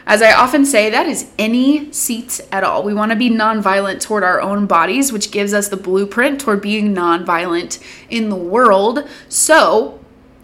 As 0.06 0.20
I 0.20 0.32
often 0.32 0.66
say, 0.66 0.90
that 0.90 1.06
is 1.06 1.30
any 1.38 1.90
seat 1.92 2.40
at 2.52 2.62
all. 2.62 2.82
We 2.82 2.92
want 2.92 3.10
to 3.12 3.16
be 3.16 3.30
nonviolent 3.30 4.02
toward 4.02 4.22
our 4.22 4.40
own 4.40 4.66
bodies, 4.66 5.12
which 5.12 5.30
gives 5.30 5.54
us 5.54 5.68
the 5.68 5.78
blueprint 5.78 6.40
toward 6.40 6.60
being 6.60 6.94
nonviolent 6.94 7.82
in 8.10 8.28
the 8.28 8.36
world. 8.36 9.08
So 9.30 9.98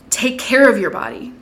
take 0.09 0.39
care 0.39 0.71
of 0.71 0.79
your 0.79 0.91
body. 0.91 1.35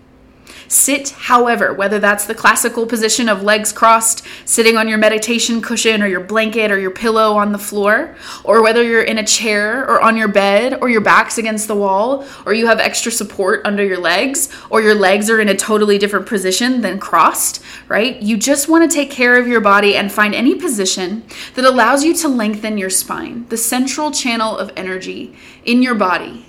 Sit, 0.68 1.10
however, 1.10 1.72
whether 1.72 1.98
that's 1.98 2.26
the 2.26 2.34
classical 2.34 2.86
position 2.86 3.28
of 3.28 3.42
legs 3.42 3.72
crossed, 3.72 4.24
sitting 4.44 4.76
on 4.76 4.86
your 4.86 4.98
meditation 4.98 5.62
cushion 5.62 6.02
or 6.02 6.06
your 6.06 6.20
blanket 6.20 6.70
or 6.70 6.78
your 6.78 6.90
pillow 6.90 7.36
on 7.36 7.52
the 7.52 7.58
floor, 7.58 8.14
or 8.44 8.62
whether 8.62 8.82
you're 8.82 9.02
in 9.02 9.16
a 9.16 9.26
chair 9.26 9.80
or 9.88 10.02
on 10.02 10.16
your 10.16 10.28
bed 10.28 10.78
or 10.82 10.90
your 10.90 11.00
back's 11.00 11.38
against 11.38 11.68
the 11.68 11.74
wall, 11.74 12.26
or 12.44 12.52
you 12.52 12.66
have 12.66 12.80
extra 12.80 13.10
support 13.10 13.62
under 13.64 13.82
your 13.82 13.98
legs, 13.98 14.50
or 14.68 14.82
your 14.82 14.94
legs 14.94 15.30
are 15.30 15.40
in 15.40 15.48
a 15.48 15.56
totally 15.56 15.96
different 15.96 16.26
position 16.26 16.82
than 16.82 16.98
crossed, 16.98 17.62
right? 17.88 18.20
You 18.20 18.36
just 18.36 18.68
want 18.68 18.88
to 18.88 18.94
take 18.94 19.10
care 19.10 19.38
of 19.38 19.48
your 19.48 19.62
body 19.62 19.96
and 19.96 20.12
find 20.12 20.34
any 20.34 20.54
position 20.54 21.24
that 21.54 21.64
allows 21.64 22.04
you 22.04 22.14
to 22.16 22.28
lengthen 22.28 22.76
your 22.76 22.90
spine, 22.90 23.46
the 23.48 23.56
central 23.56 24.10
channel 24.10 24.58
of 24.58 24.70
energy 24.76 25.34
in 25.64 25.82
your 25.82 25.94
body 25.94 26.47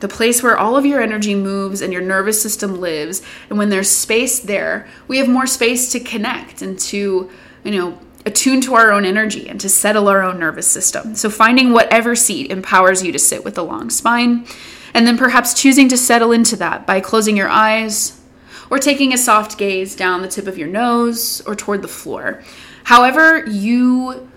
the 0.00 0.08
place 0.08 0.42
where 0.42 0.56
all 0.56 0.76
of 0.76 0.84
your 0.84 1.00
energy 1.00 1.34
moves 1.34 1.80
and 1.80 1.92
your 1.92 2.02
nervous 2.02 2.40
system 2.40 2.80
lives. 2.80 3.22
And 3.48 3.58
when 3.58 3.70
there's 3.70 3.90
space 3.90 4.40
there, 4.40 4.86
we 5.08 5.18
have 5.18 5.28
more 5.28 5.46
space 5.46 5.90
to 5.92 6.00
connect 6.00 6.62
and 6.62 6.78
to, 6.80 7.30
you 7.64 7.70
know, 7.70 7.98
attune 8.26 8.60
to 8.60 8.74
our 8.74 8.92
own 8.92 9.04
energy 9.04 9.48
and 9.48 9.60
to 9.60 9.68
settle 9.68 10.08
our 10.08 10.22
own 10.22 10.38
nervous 10.38 10.66
system. 10.66 11.14
So 11.14 11.30
finding 11.30 11.72
whatever 11.72 12.16
seat 12.16 12.50
empowers 12.50 13.02
you 13.02 13.12
to 13.12 13.18
sit 13.18 13.44
with 13.44 13.56
a 13.56 13.62
long 13.62 13.88
spine, 13.88 14.46
and 14.92 15.06
then 15.06 15.16
perhaps 15.16 15.54
choosing 15.54 15.88
to 15.88 15.96
settle 15.96 16.32
into 16.32 16.56
that 16.56 16.86
by 16.86 17.00
closing 17.00 17.36
your 17.36 17.48
eyes 17.48 18.20
or 18.68 18.78
taking 18.78 19.12
a 19.12 19.18
soft 19.18 19.56
gaze 19.58 19.94
down 19.94 20.22
the 20.22 20.28
tip 20.28 20.46
of 20.46 20.58
your 20.58 20.68
nose 20.68 21.40
or 21.42 21.54
toward 21.54 21.82
the 21.82 21.88
floor. 21.88 22.42
However, 22.84 23.46
you 23.46 24.28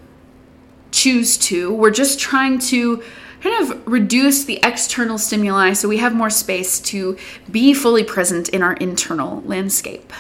choose 0.92 1.38
to, 1.38 1.74
we're 1.74 1.92
just 1.92 2.20
trying 2.20 2.60
to 2.60 3.04
kind 3.42 3.72
of 3.72 3.88
reduce 3.88 4.44
the 4.44 4.60
external 4.64 5.18
stimuli 5.18 5.74
so 5.74 5.88
we 5.88 5.98
have 5.98 6.14
more 6.14 6.30
space 6.30 6.80
to 6.80 7.18
be 7.50 7.74
fully 7.74 8.04
present 8.04 8.50
in 8.50 8.62
our 8.62 8.74
internal 8.74 9.42
landscape. 9.42 10.12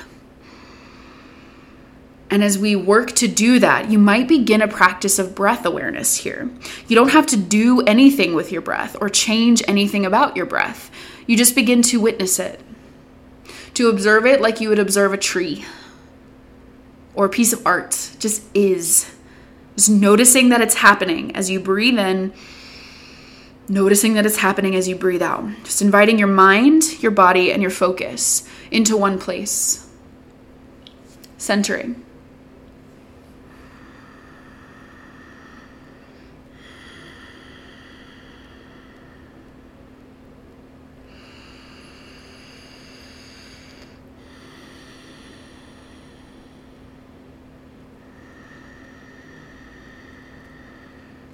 And 2.32 2.44
as 2.44 2.60
we 2.60 2.76
work 2.76 3.12
to 3.14 3.28
do 3.28 3.58
that, 3.60 3.90
you 3.90 3.98
might 3.98 4.28
begin 4.28 4.62
a 4.62 4.68
practice 4.68 5.18
of 5.18 5.34
breath 5.34 5.66
awareness 5.66 6.18
here. 6.18 6.50
You 6.88 6.96
don't 6.96 7.12
have 7.12 7.26
to 7.28 7.38
do 7.38 7.82
anything 7.82 8.36
with 8.36 8.52
your 8.52 8.62
breath 8.62 8.96
or 9.02 9.10
change 9.10 9.64
anything 9.68 10.06
about 10.06 10.38
your 10.38 10.46
breath. 10.46 10.92
You 11.26 11.36
just 11.36 11.56
begin 11.56 11.82
to 11.84 12.00
witness 12.00 12.40
it, 12.40 12.62
to 13.74 13.90
observe 13.90 14.26
it 14.26 14.42
like 14.42 14.62
you 14.62 14.70
would 14.70 14.80
observe 14.80 15.12
a 15.12 15.18
tree 15.18 15.66
or 17.16 17.26
a 17.26 17.30
piece 17.30 17.52
of 17.52 17.66
art, 17.66 18.12
just 18.20 18.44
is. 18.54 19.12
Just 19.76 19.90
noticing 19.90 20.50
that 20.50 20.62
it's 20.62 20.76
happening 20.76 21.36
as 21.36 21.50
you 21.50 21.60
breathe 21.60 21.98
in 21.98 22.32
noticing 23.70 24.14
that 24.14 24.26
it's 24.26 24.38
happening 24.38 24.76
as 24.76 24.88
you 24.88 24.96
breathe 24.96 25.22
out. 25.22 25.46
Just 25.64 25.82
inviting 25.82 26.18
your 26.18 26.28
mind, 26.28 27.02
your 27.02 27.12
body, 27.12 27.52
and 27.52 27.62
your 27.62 27.72
focus 27.72 28.48
into 28.72 28.98
one 28.98 29.20
place. 29.20 29.88
Centering. 31.38 32.04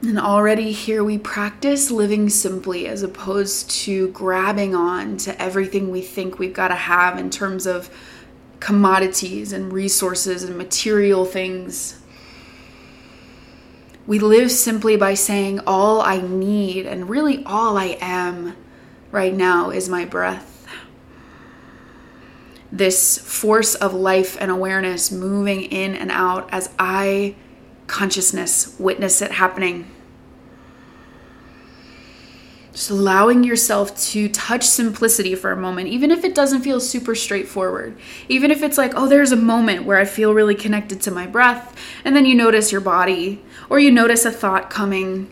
And 0.08 0.20
already 0.20 0.72
here 0.72 1.04
we 1.04 1.18
practice 1.18 1.89
living 1.89 2.30
simply 2.30 2.86
as 2.86 3.02
opposed 3.02 3.72
to 3.72 4.10
grabbing 4.10 4.76
on 4.76 5.18
to 5.18 5.41
everything 5.41 5.89
we 5.89 6.02
think 6.02 6.38
we've 6.38 6.54
got 6.54 6.68
to 6.68 6.76
have 6.76 7.18
in 7.18 7.32
terms 7.32 7.65
of 7.65 7.89
commodities 8.60 9.52
and 9.52 9.74
resources 9.74 10.44
and 10.44 10.60
material 10.60 11.26
things. 11.26 12.00
We 14.06 14.20
live 14.20 14.52
simply 14.52 14.96
by 14.96 15.15
saying, 15.15 15.62
All 15.65 16.02
I 16.02 16.22
need 16.22 16.86
and 16.86 17.10
really 17.10 17.44
all 17.44 17.76
I 17.76 17.98
am 18.00 18.56
right 19.10 19.34
now 19.34 19.72
is 19.72 19.89
my 19.89 20.06
breath. 20.06 20.68
This 22.72 23.18
force 23.18 23.74
of 23.74 23.96
life 23.96 24.38
and 24.39 24.52
awareness 24.52 25.12
moving 25.12 25.63
in 25.63 25.96
and 25.96 26.12
out 26.12 26.48
as 26.52 26.70
I 26.78 27.34
consciousness 27.88 28.76
witness 28.78 29.24
it 29.24 29.32
happening. 29.32 29.89
Just 32.75 32.89
allowing 32.89 33.45
yourself 33.45 33.97
to 34.09 34.27
touch 34.27 34.67
simplicity 34.67 35.33
for 35.33 35.53
a 35.53 35.55
moment, 35.55 35.88
even 35.88 36.11
if 36.11 36.25
it 36.25 36.35
doesn't 36.35 36.61
feel 36.61 36.81
super 36.81 37.15
straightforward. 37.15 37.97
Even 38.27 38.51
if 38.51 38.61
it's 38.61 38.77
like, 38.77 38.91
oh, 38.97 39.07
there's 39.07 39.31
a 39.31 39.38
moment 39.38 39.85
where 39.85 39.97
I 39.97 40.03
feel 40.03 40.33
really 40.33 40.55
connected 40.55 40.99
to 41.03 41.11
my 41.11 41.25
breath, 41.25 41.73
and 42.03 42.13
then 42.13 42.25
you 42.25 42.35
notice 42.35 42.73
your 42.73 42.81
body, 42.81 43.41
or 43.69 43.79
you 43.79 43.91
notice 43.91 44.25
a 44.25 44.31
thought 44.31 44.69
coming. 44.69 45.31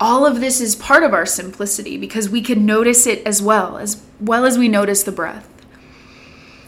All 0.00 0.26
of 0.26 0.40
this 0.40 0.60
is 0.60 0.74
part 0.74 1.04
of 1.04 1.14
our 1.14 1.24
simplicity 1.24 1.96
because 1.96 2.28
we 2.28 2.42
can 2.42 2.66
notice 2.66 3.06
it 3.06 3.24
as 3.24 3.40
well, 3.40 3.78
as 3.78 4.02
well 4.18 4.44
as 4.44 4.58
we 4.58 4.66
notice 4.66 5.04
the 5.04 5.12
breath 5.12 5.48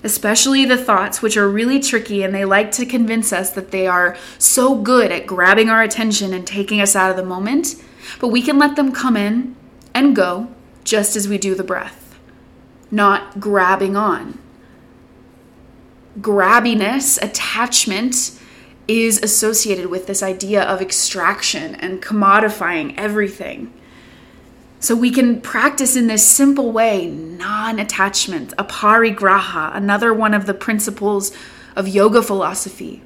especially 0.05 0.65
the 0.65 0.77
thoughts, 0.77 1.21
which 1.21 1.37
are 1.37 1.49
really 1.49 1.81
tricky 1.81 2.23
and 2.23 2.33
they 2.33 2.45
like 2.45 2.71
to 2.71 2.87
convince 2.87 3.33
us 3.33 3.51
that 3.51 3.73
they 3.73 3.89
are 3.89 4.17
so 4.39 4.77
good 4.77 5.11
at 5.11 5.27
grabbing 5.27 5.69
our 5.69 5.83
attention 5.83 6.33
and 6.33 6.47
taking 6.47 6.81
us 6.81 6.95
out 6.95 7.11
of 7.11 7.17
the 7.17 7.25
moment. 7.25 7.75
But 8.21 8.29
we 8.29 8.41
can 8.41 8.57
let 8.57 8.77
them 8.77 8.93
come 8.93 9.17
in 9.17 9.56
and 9.97 10.15
go 10.15 10.47
just 10.85 11.17
as 11.17 11.27
we 11.27 11.39
do 11.39 11.55
the 11.55 11.65
breath, 11.65 12.19
not 12.91 13.41
grabbing 13.41 13.97
on. 13.97 14.39
Grabbiness, 16.21 17.21
attachment, 17.23 18.39
is 18.87 19.19
associated 19.23 19.87
with 19.87 20.07
this 20.07 20.23
idea 20.23 20.63
of 20.63 20.83
extraction 20.83 21.75
and 21.77 22.03
commodifying 22.03 22.95
everything. 22.99 23.73
So 24.79 24.95
we 24.95 25.11
can 25.11 25.41
practice 25.41 25.97
in 25.97 26.09
this 26.09 26.27
simple 26.27 26.73
way 26.73 27.07
non 27.07 27.79
attachment, 27.79 28.55
aparigraha, 28.59 29.75
another 29.75 30.13
one 30.13 30.35
of 30.35 30.45
the 30.45 30.55
principles 30.55 31.33
of 31.75 31.89
yoga 31.89 32.21
philosophy, 32.21 33.03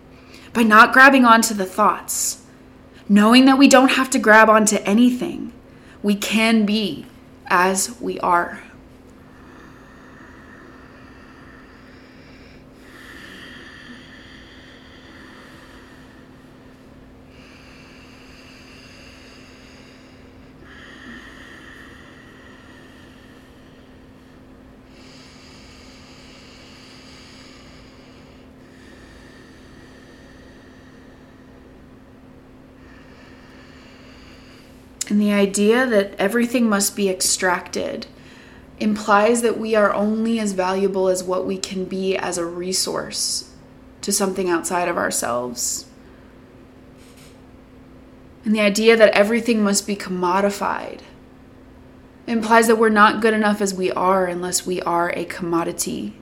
by 0.52 0.64
not 0.64 0.92
grabbing 0.92 1.24
onto 1.24 1.54
the 1.54 1.66
thoughts, 1.66 2.44
knowing 3.08 3.44
that 3.44 3.58
we 3.58 3.68
don't 3.68 3.92
have 3.92 4.10
to 4.10 4.18
grab 4.18 4.50
onto 4.50 4.78
anything 4.78 5.52
we 6.02 6.14
can 6.14 6.64
be 6.64 7.06
as 7.48 8.00
we 8.00 8.18
are. 8.20 8.62
And 35.10 35.20
the 35.20 35.32
idea 35.32 35.86
that 35.86 36.14
everything 36.18 36.68
must 36.68 36.94
be 36.94 37.08
extracted 37.08 38.06
implies 38.78 39.42
that 39.42 39.58
we 39.58 39.74
are 39.74 39.92
only 39.92 40.38
as 40.38 40.52
valuable 40.52 41.08
as 41.08 41.24
what 41.24 41.44
we 41.44 41.58
can 41.58 41.84
be 41.84 42.16
as 42.16 42.38
a 42.38 42.46
resource 42.46 43.52
to 44.02 44.12
something 44.12 44.48
outside 44.48 44.86
of 44.86 44.96
ourselves. 44.96 45.86
And 48.44 48.54
the 48.54 48.60
idea 48.60 48.96
that 48.96 49.12
everything 49.12 49.64
must 49.64 49.84
be 49.84 49.96
commodified 49.96 51.00
implies 52.28 52.68
that 52.68 52.76
we're 52.76 52.88
not 52.88 53.20
good 53.20 53.34
enough 53.34 53.60
as 53.60 53.74
we 53.74 53.90
are 53.90 54.26
unless 54.26 54.64
we 54.64 54.80
are 54.82 55.10
a 55.10 55.24
commodity. 55.24 56.14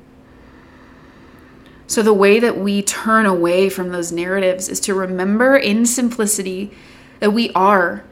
So, 1.86 2.02
the 2.02 2.14
way 2.14 2.40
that 2.40 2.58
we 2.58 2.82
turn 2.82 3.26
away 3.26 3.68
from 3.68 3.90
those 3.90 4.12
narratives 4.12 4.68
is 4.68 4.80
to 4.80 4.94
remember 4.94 5.56
in 5.56 5.86
simplicity 5.86 6.70
that 7.20 7.30
we 7.30 7.50
are 7.52 8.04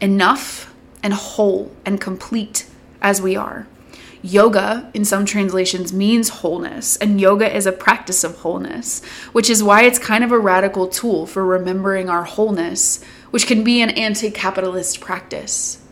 enough 0.00 0.74
and 1.02 1.12
whole 1.12 1.72
and 1.84 2.00
complete 2.00 2.66
as 3.00 3.22
we 3.22 3.36
are. 3.36 3.66
Yoga, 4.20 4.90
in 4.94 5.04
some 5.04 5.24
translations, 5.24 5.92
means 5.92 6.28
wholeness, 6.28 6.96
and 6.96 7.20
yoga 7.20 7.54
is 7.54 7.66
a 7.66 7.72
practice 7.72 8.24
of 8.24 8.38
wholeness, 8.38 9.04
which 9.30 9.48
is 9.48 9.62
why 9.62 9.82
it's 9.82 9.98
kind 9.98 10.24
of 10.24 10.32
a 10.32 10.38
radical 10.38 10.88
tool 10.88 11.24
for 11.24 11.46
remembering 11.46 12.08
our 12.08 12.24
wholeness, 12.24 13.02
which 13.30 13.46
can 13.46 13.62
be 13.62 13.80
an 13.80 13.90
anti 13.90 14.30
capitalist 14.30 15.00
practice. 15.00 15.84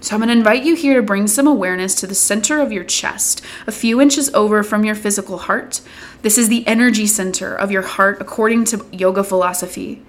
So, 0.00 0.14
I'm 0.14 0.20
going 0.20 0.28
to 0.28 0.32
invite 0.32 0.64
you 0.64 0.74
here 0.74 0.96
to 0.96 1.02
bring 1.02 1.26
some 1.26 1.46
awareness 1.46 1.94
to 1.96 2.06
the 2.06 2.14
center 2.14 2.60
of 2.60 2.72
your 2.72 2.84
chest, 2.84 3.44
a 3.66 3.72
few 3.72 4.00
inches 4.00 4.32
over 4.32 4.62
from 4.62 4.84
your 4.84 4.94
physical 4.94 5.38
heart. 5.38 5.82
This 6.22 6.38
is 6.38 6.48
the 6.48 6.66
energy 6.66 7.06
center 7.06 7.54
of 7.54 7.70
your 7.70 7.82
heart, 7.82 8.18
according 8.20 8.64
to 8.66 8.84
yoga 8.92 9.22
philosophy, 9.22 10.02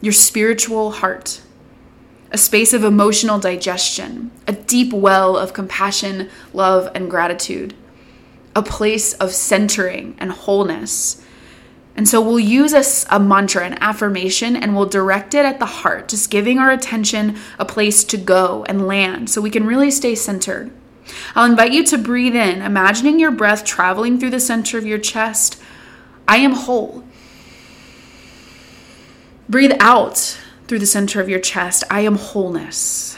your 0.00 0.12
spiritual 0.12 0.92
heart 0.92 1.40
a 2.30 2.38
space 2.38 2.72
of 2.72 2.84
emotional 2.84 3.38
digestion, 3.38 4.30
a 4.46 4.52
deep 4.52 4.92
well 4.92 5.36
of 5.36 5.52
compassion, 5.52 6.28
love, 6.52 6.90
and 6.94 7.10
gratitude, 7.10 7.74
a 8.54 8.62
place 8.62 9.14
of 9.14 9.32
centering 9.32 10.14
and 10.18 10.32
wholeness. 10.32 11.22
And 11.96 12.08
so 12.08 12.20
we'll 12.20 12.40
use 12.40 12.74
a, 12.74 12.84
a, 13.14 13.18
mantra, 13.18 13.64
an 13.64 13.78
affirmation, 13.80 14.54
and 14.54 14.76
we'll 14.76 14.86
direct 14.86 15.34
it 15.34 15.46
at 15.46 15.58
the 15.58 15.66
heart, 15.66 16.08
just 16.08 16.30
giving 16.30 16.58
our 16.58 16.70
attention 16.70 17.38
a 17.58 17.64
place 17.64 18.04
to 18.04 18.18
go 18.18 18.64
and 18.68 18.86
land 18.86 19.30
so 19.30 19.40
we 19.40 19.50
can 19.50 19.66
really 19.66 19.90
stay 19.90 20.14
centered. 20.14 20.70
I'll 21.34 21.50
invite 21.50 21.72
you 21.72 21.84
to 21.84 21.98
breathe 21.98 22.34
in, 22.34 22.62
imagining 22.62 23.18
your 23.18 23.30
breath 23.30 23.64
traveling 23.64 24.18
through 24.18 24.30
the 24.30 24.40
center 24.40 24.78
of 24.78 24.86
your 24.86 24.98
chest. 24.98 25.60
I 26.26 26.38
am 26.38 26.52
whole. 26.52 27.04
Breathe 29.48 29.76
out, 29.78 30.38
through 30.66 30.80
the 30.80 30.86
center 30.86 31.20
of 31.20 31.28
your 31.28 31.38
chest. 31.38 31.84
I 31.90 32.00
am 32.00 32.16
wholeness. 32.16 33.16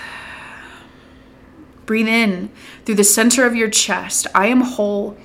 Breathe 1.87 2.09
in 2.09 2.51
through 2.85 2.97
the 2.97 3.05
center 3.05 3.47
of 3.47 3.55
your 3.55 3.71
chest. 3.71 4.27
I 4.35 4.47
am 4.47 4.61
whole. 4.61 5.17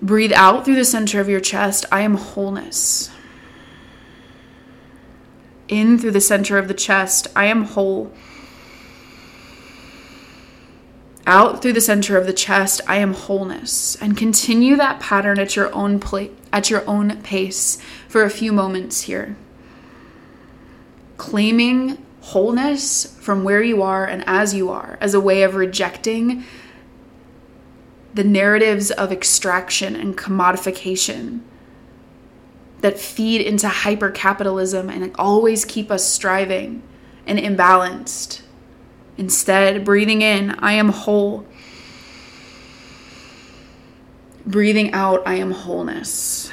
Breathe 0.00 0.32
out 0.32 0.64
through 0.64 0.76
the 0.76 0.84
center 0.84 1.20
of 1.20 1.28
your 1.28 1.40
chest. 1.40 1.84
I 1.90 2.02
am 2.02 2.14
wholeness. 2.14 3.10
In 5.66 5.98
through 5.98 6.12
the 6.12 6.20
center 6.20 6.58
of 6.58 6.68
the 6.68 6.74
chest. 6.74 7.26
I 7.34 7.46
am 7.46 7.64
whole. 7.64 8.12
Out 11.26 11.62
through 11.62 11.72
the 11.72 11.80
center 11.80 12.16
of 12.18 12.26
the 12.26 12.32
chest. 12.32 12.80
I 12.86 12.96
am 12.96 13.14
wholeness. 13.14 13.96
And 13.96 14.16
continue 14.16 14.76
that 14.76 15.00
pattern 15.00 15.38
at 15.38 15.56
your 15.56 15.72
own 15.74 16.02
at 16.52 16.70
your 16.70 16.88
own 16.88 17.22
pace 17.22 17.78
for 18.08 18.22
a 18.22 18.30
few 18.30 18.52
moments 18.52 19.02
here. 19.02 19.36
Claiming 21.16 22.04
wholeness 22.20 23.16
from 23.20 23.44
where 23.44 23.62
you 23.62 23.82
are 23.82 24.06
and 24.06 24.24
as 24.26 24.54
you 24.54 24.70
are 24.70 24.96
as 25.00 25.12
a 25.14 25.20
way 25.20 25.42
of 25.42 25.54
rejecting 25.54 26.42
the 28.14 28.24
narratives 28.24 28.90
of 28.90 29.12
extraction 29.12 29.96
and 29.96 30.16
commodification 30.16 31.40
that 32.80 32.98
feed 32.98 33.40
into 33.40 33.66
hypercapitalism 33.66 34.90
and 34.90 35.14
always 35.16 35.64
keep 35.64 35.90
us 35.90 36.06
striving 36.06 36.82
and 37.26 37.38
imbalanced. 37.38 38.43
Instead, 39.16 39.84
breathing 39.84 40.22
in, 40.22 40.50
I 40.58 40.72
am 40.72 40.88
whole. 40.88 41.46
Breathing 44.46 44.92
out, 44.92 45.22
I 45.26 45.34
am 45.34 45.52
wholeness. 45.52 46.50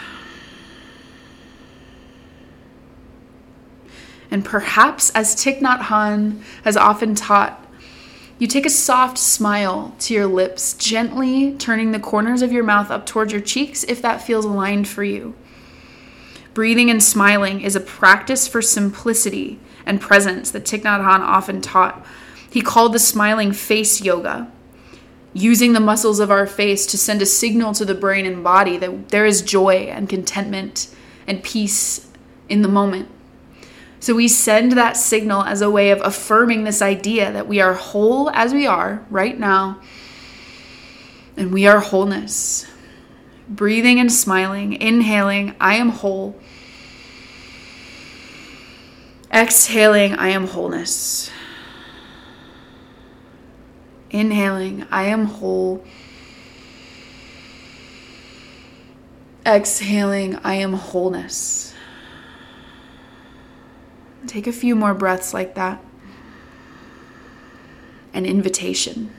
And 4.29 4.45
perhaps, 4.45 5.09
as 5.09 5.35
Thich 5.35 5.59
Nhat 5.59 5.79
Hanh 5.79 6.41
has 6.63 6.77
often 6.77 7.15
taught, 7.15 7.57
you 8.39 8.47
take 8.47 8.65
a 8.65 8.71
soft 8.71 9.17
smile 9.17 9.93
to 9.99 10.13
your 10.13 10.25
lips, 10.25 10.73
gently 10.73 11.53
turning 11.57 11.91
the 11.91 11.99
corners 11.99 12.41
of 12.41 12.51
your 12.51 12.63
mouth 12.63 12.89
up 12.89 13.05
towards 13.05 13.31
your 13.31 13.41
cheeks 13.41 13.83
if 13.83 14.01
that 14.01 14.21
feels 14.21 14.45
aligned 14.45 14.87
for 14.87 15.03
you. 15.03 15.35
Breathing 16.53 16.89
and 16.89 17.03
smiling 17.03 17.61
is 17.61 17.75
a 17.75 17.79
practice 17.79 18.47
for 18.47 18.61
simplicity 18.61 19.59
and 19.85 20.01
presence 20.01 20.49
that 20.51 20.63
Thich 20.63 20.81
Nhat 20.81 21.03
Hanh 21.03 21.19
often 21.19 21.61
taught. 21.61 22.05
He 22.51 22.61
called 22.61 22.93
the 22.93 22.99
smiling 22.99 23.53
face 23.53 24.01
yoga 24.01 24.51
using 25.33 25.71
the 25.71 25.79
muscles 25.79 26.19
of 26.19 26.29
our 26.29 26.45
face 26.45 26.85
to 26.87 26.97
send 26.97 27.21
a 27.21 27.25
signal 27.25 27.73
to 27.73 27.85
the 27.85 27.95
brain 27.95 28.25
and 28.25 28.43
body 28.43 28.77
that 28.77 29.09
there 29.09 29.25
is 29.25 29.41
joy 29.41 29.75
and 29.89 30.09
contentment 30.09 30.93
and 31.25 31.41
peace 31.41 32.09
in 32.49 32.61
the 32.61 32.67
moment. 32.67 33.07
So 34.01 34.15
we 34.15 34.27
send 34.27 34.73
that 34.73 34.97
signal 34.97 35.43
as 35.43 35.61
a 35.61 35.69
way 35.69 35.91
of 35.91 36.01
affirming 36.01 36.65
this 36.65 36.81
idea 36.81 37.31
that 37.31 37.47
we 37.47 37.61
are 37.61 37.73
whole 37.73 38.29
as 38.31 38.53
we 38.53 38.67
are 38.67 39.05
right 39.09 39.39
now, 39.39 39.79
and 41.37 41.53
we 41.53 41.67
are 41.67 41.79
wholeness. 41.79 42.65
Breathing 43.47 43.99
and 43.99 44.11
smiling, 44.11 44.73
inhaling, 44.73 45.55
I 45.61 45.75
am 45.75 45.89
whole. 45.89 46.37
Exhaling, 49.33 50.15
I 50.15 50.29
am 50.29 50.47
wholeness. 50.47 51.29
Inhaling, 54.11 54.85
I 54.91 55.03
am 55.03 55.25
whole. 55.25 55.83
Exhaling, 59.45 60.35
I 60.43 60.55
am 60.55 60.73
wholeness. 60.73 61.73
Take 64.27 64.47
a 64.47 64.51
few 64.51 64.75
more 64.75 64.93
breaths 64.93 65.33
like 65.33 65.55
that. 65.55 65.83
An 68.13 68.25
invitation. 68.25 69.11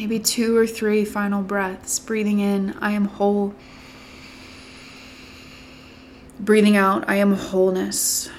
Maybe 0.00 0.18
two 0.18 0.56
or 0.56 0.66
three 0.66 1.04
final 1.04 1.42
breaths. 1.42 1.98
Breathing 1.98 2.38
in, 2.40 2.74
I 2.80 2.92
am 2.92 3.04
whole. 3.04 3.54
Breathing 6.38 6.74
out, 6.74 7.06
I 7.06 7.16
am 7.16 7.34
wholeness. 7.34 8.30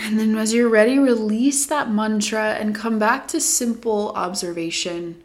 And 0.00 0.18
then, 0.18 0.36
as 0.36 0.52
you're 0.52 0.68
ready, 0.68 0.98
release 0.98 1.64
that 1.66 1.88
mantra 1.88 2.54
and 2.54 2.74
come 2.74 2.98
back 2.98 3.28
to 3.28 3.40
simple 3.40 4.10
observation, 4.16 5.22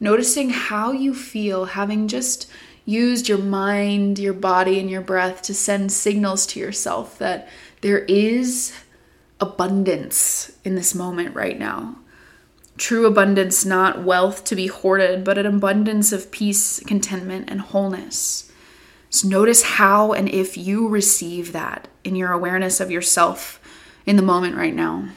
noticing 0.00 0.50
how 0.50 0.90
you 0.90 1.14
feel, 1.14 1.66
having 1.66 2.08
just 2.08 2.50
used 2.86 3.28
your 3.28 3.38
mind, 3.38 4.18
your 4.18 4.34
body, 4.34 4.80
and 4.80 4.90
your 4.90 5.00
breath 5.00 5.42
to 5.42 5.54
send 5.54 5.92
signals 5.92 6.44
to 6.44 6.58
yourself 6.60 7.18
that 7.18 7.48
there 7.84 8.06
is 8.06 8.72
abundance 9.40 10.50
in 10.64 10.74
this 10.74 10.94
moment 10.94 11.34
right 11.34 11.58
now. 11.58 11.96
True 12.78 13.04
abundance, 13.04 13.66
not 13.66 14.02
wealth 14.02 14.42
to 14.44 14.56
be 14.56 14.68
hoarded, 14.68 15.22
but 15.22 15.36
an 15.36 15.44
abundance 15.44 16.10
of 16.10 16.30
peace, 16.30 16.80
contentment, 16.80 17.50
and 17.50 17.60
wholeness. 17.60 18.50
So 19.10 19.28
notice 19.28 19.62
how 19.62 20.14
and 20.14 20.30
if 20.30 20.56
you 20.56 20.88
receive 20.88 21.52
that 21.52 21.88
in 22.04 22.16
your 22.16 22.32
awareness 22.32 22.80
of 22.80 22.90
yourself 22.90 23.60
in 24.06 24.16
the 24.16 24.22
moment 24.22 24.56
right 24.56 24.74
now. 24.74 25.10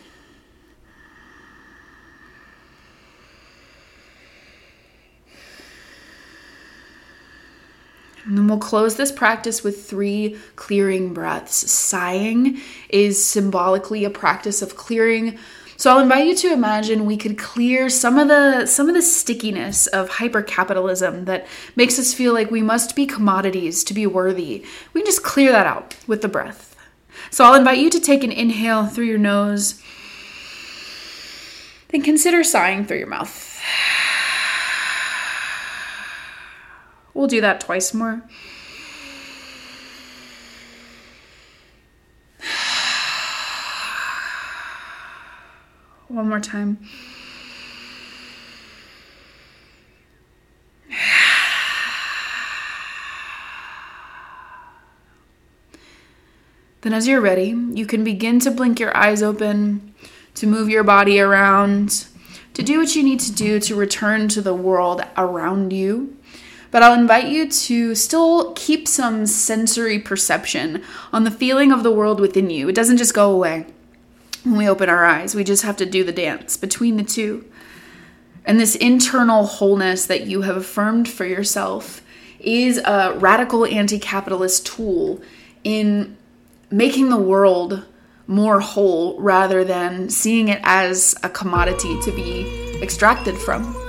And 8.28 8.38
then 8.38 8.48
we'll 8.48 8.60
close 8.60 8.98
this 8.98 9.12
practice 9.12 9.64
with 9.64 9.86
three 9.86 10.38
clearing 10.58 11.14
breaths. 11.14 11.72
Sighing 11.72 12.60
is 12.90 13.24
symbolically 13.24 14.04
a 14.04 14.10
practice 14.10 14.62
of 14.62 14.76
clearing. 14.76 15.40
So 15.78 15.92
I'll 15.92 16.02
invite 16.02 16.28
you 16.28 16.36
to 16.36 16.52
imagine 16.52 17.06
we 17.06 17.16
could 17.16 17.38
clear 17.38 17.88
some 17.90 18.18
of 18.18 18.28
the 18.28 18.66
some 18.66 18.90
of 18.90 18.96
the 18.96 19.02
stickiness 19.02 19.88
of 19.88 20.10
hypercapitalism 20.10 21.26
that 21.26 21.48
makes 21.78 21.98
us 21.98 22.14
feel 22.14 22.34
like 22.34 22.52
we 22.52 22.62
must 22.62 22.98
be 22.98 23.06
commodities 23.06 23.86
to 23.86 23.94
be 23.94 24.06
worthy. 24.06 24.66
We 24.92 25.02
can 25.02 25.06
just 25.06 25.24
clear 25.24 25.54
that 25.54 25.66
out 25.66 25.96
with 26.06 26.22
the 26.22 26.28
breath. 26.28 26.76
So 27.30 27.46
I'll 27.46 27.56
invite 27.56 27.78
you 27.78 27.90
to 27.92 28.00
take 28.00 28.26
an 28.26 28.32
inhale 28.34 28.88
through 28.88 29.06
your 29.06 29.18
nose. 29.18 29.82
Then 31.90 32.02
consider 32.02 32.44
sighing 32.44 32.86
through 32.86 32.98
your 32.98 33.08
mouth. 33.08 33.62
We'll 37.18 37.26
do 37.26 37.42
that 37.42 37.60
twice 37.62 37.96
more. 37.96 38.22
One 46.10 46.30
more 46.30 46.40
time. 46.40 46.78
Then, 56.82 56.94
as 56.94 57.08
you're 57.08 57.20
ready, 57.20 57.56
you 57.74 57.88
can 57.88 58.04
begin 58.04 58.40
to 58.42 58.52
blink 58.52 58.80
your 58.80 58.96
eyes 58.96 59.24
open, 59.24 59.96
to 60.36 60.46
move 60.46 60.70
your 60.70 60.84
body 60.84 61.20
around, 61.20 62.06
to 62.54 62.62
do 62.62 62.78
what 62.78 62.96
you 62.96 63.02
need 63.02 63.20
to 63.22 63.34
do 63.34 63.60
to 63.62 63.74
return 63.74 64.28
to 64.28 64.40
the 64.40 64.54
world 64.54 65.02
around 65.18 65.74
you. 65.74 66.16
But 66.78 66.84
I'll 66.84 66.94
invite 66.94 67.28
you 67.28 67.50
to 67.50 67.96
still 67.96 68.54
keep 68.54 68.88
some 68.88 69.26
sensory 69.26 69.98
perception 69.98 70.84
on 71.12 71.24
the 71.24 71.32
feeling 71.32 71.72
of 71.72 71.82
the 71.82 71.90
world 71.92 72.20
within 72.20 72.52
you. 72.52 72.70
It 72.70 72.76
doesn't 72.76 72.98
just 72.98 73.16
go 73.16 73.32
away 73.32 73.66
when 74.44 74.58
we 74.58 74.70
open 74.70 74.88
our 74.88 75.04
eyes, 75.04 75.34
we 75.34 75.44
just 75.44 75.64
have 75.64 75.76
to 75.78 75.88
do 75.88 76.04
the 76.04 76.12
dance 76.12 76.56
between 76.56 76.98
the 76.98 77.04
two. 77.04 77.46
And 78.46 78.60
this 78.60 78.76
internal 78.76 79.48
wholeness 79.48 80.06
that 80.06 80.28
you 80.28 80.44
have 80.44 80.56
affirmed 80.56 81.10
for 81.10 81.26
yourself 81.26 82.04
is 82.40 82.78
a 82.78 83.16
radical 83.18 83.66
anti 83.66 83.98
capitalist 83.98 84.68
tool 84.68 85.20
in 85.64 86.16
making 86.70 87.10
the 87.10 87.18
world 87.18 87.88
more 88.28 88.60
whole 88.60 89.20
rather 89.20 89.64
than 89.64 90.12
seeing 90.12 90.48
it 90.48 90.60
as 90.62 91.16
a 91.24 91.30
commodity 91.30 92.00
to 92.04 92.12
be 92.12 92.80
extracted 92.84 93.36
from. 93.36 93.87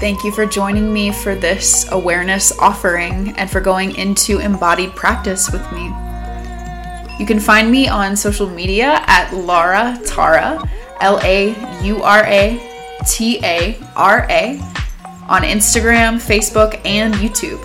Thank 0.00 0.24
you 0.24 0.32
for 0.32 0.44
joining 0.44 0.92
me 0.92 1.12
for 1.12 1.34
this 1.34 1.90
awareness 1.92 2.56
offering 2.58 3.30
and 3.38 3.50
for 3.50 3.60
going 3.60 3.96
into 3.96 4.38
embodied 4.38 4.94
practice 4.94 5.50
with 5.50 5.62
me. 5.72 5.84
You 7.18 7.24
can 7.26 7.38
find 7.38 7.70
me 7.70 7.88
on 7.88 8.16
social 8.16 8.48
media 8.48 9.02
at 9.06 9.32
Laura 9.32 9.98
Tara, 10.04 10.68
L 11.00 11.20
A 11.22 11.54
U 11.84 12.02
R 12.02 12.24
A 12.26 12.96
T 13.06 13.38
A 13.44 13.78
R 13.94 14.26
A 14.28 14.58
on 15.28 15.42
Instagram, 15.42 16.16
Facebook, 16.16 16.80
and 16.84 17.14
YouTube. 17.14 17.64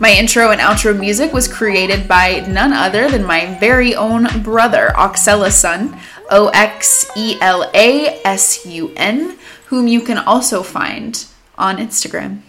My 0.00 0.10
intro 0.10 0.50
and 0.50 0.60
outro 0.60 0.98
music 0.98 1.32
was 1.32 1.46
created 1.46 2.08
by 2.08 2.40
none 2.48 2.72
other 2.72 3.08
than 3.08 3.24
my 3.24 3.56
very 3.60 3.94
own 3.94 4.26
brother, 4.42 4.92
Oxela 4.96 5.52
Sun, 5.52 5.96
O 6.30 6.48
X 6.48 7.08
E 7.16 7.38
L 7.40 7.70
A 7.72 8.20
S 8.24 8.66
U 8.66 8.92
N, 8.96 9.38
whom 9.74 9.88
you 9.88 10.00
can 10.00 10.18
also 10.18 10.62
find 10.62 11.26
on 11.58 11.78
Instagram. 11.78 12.42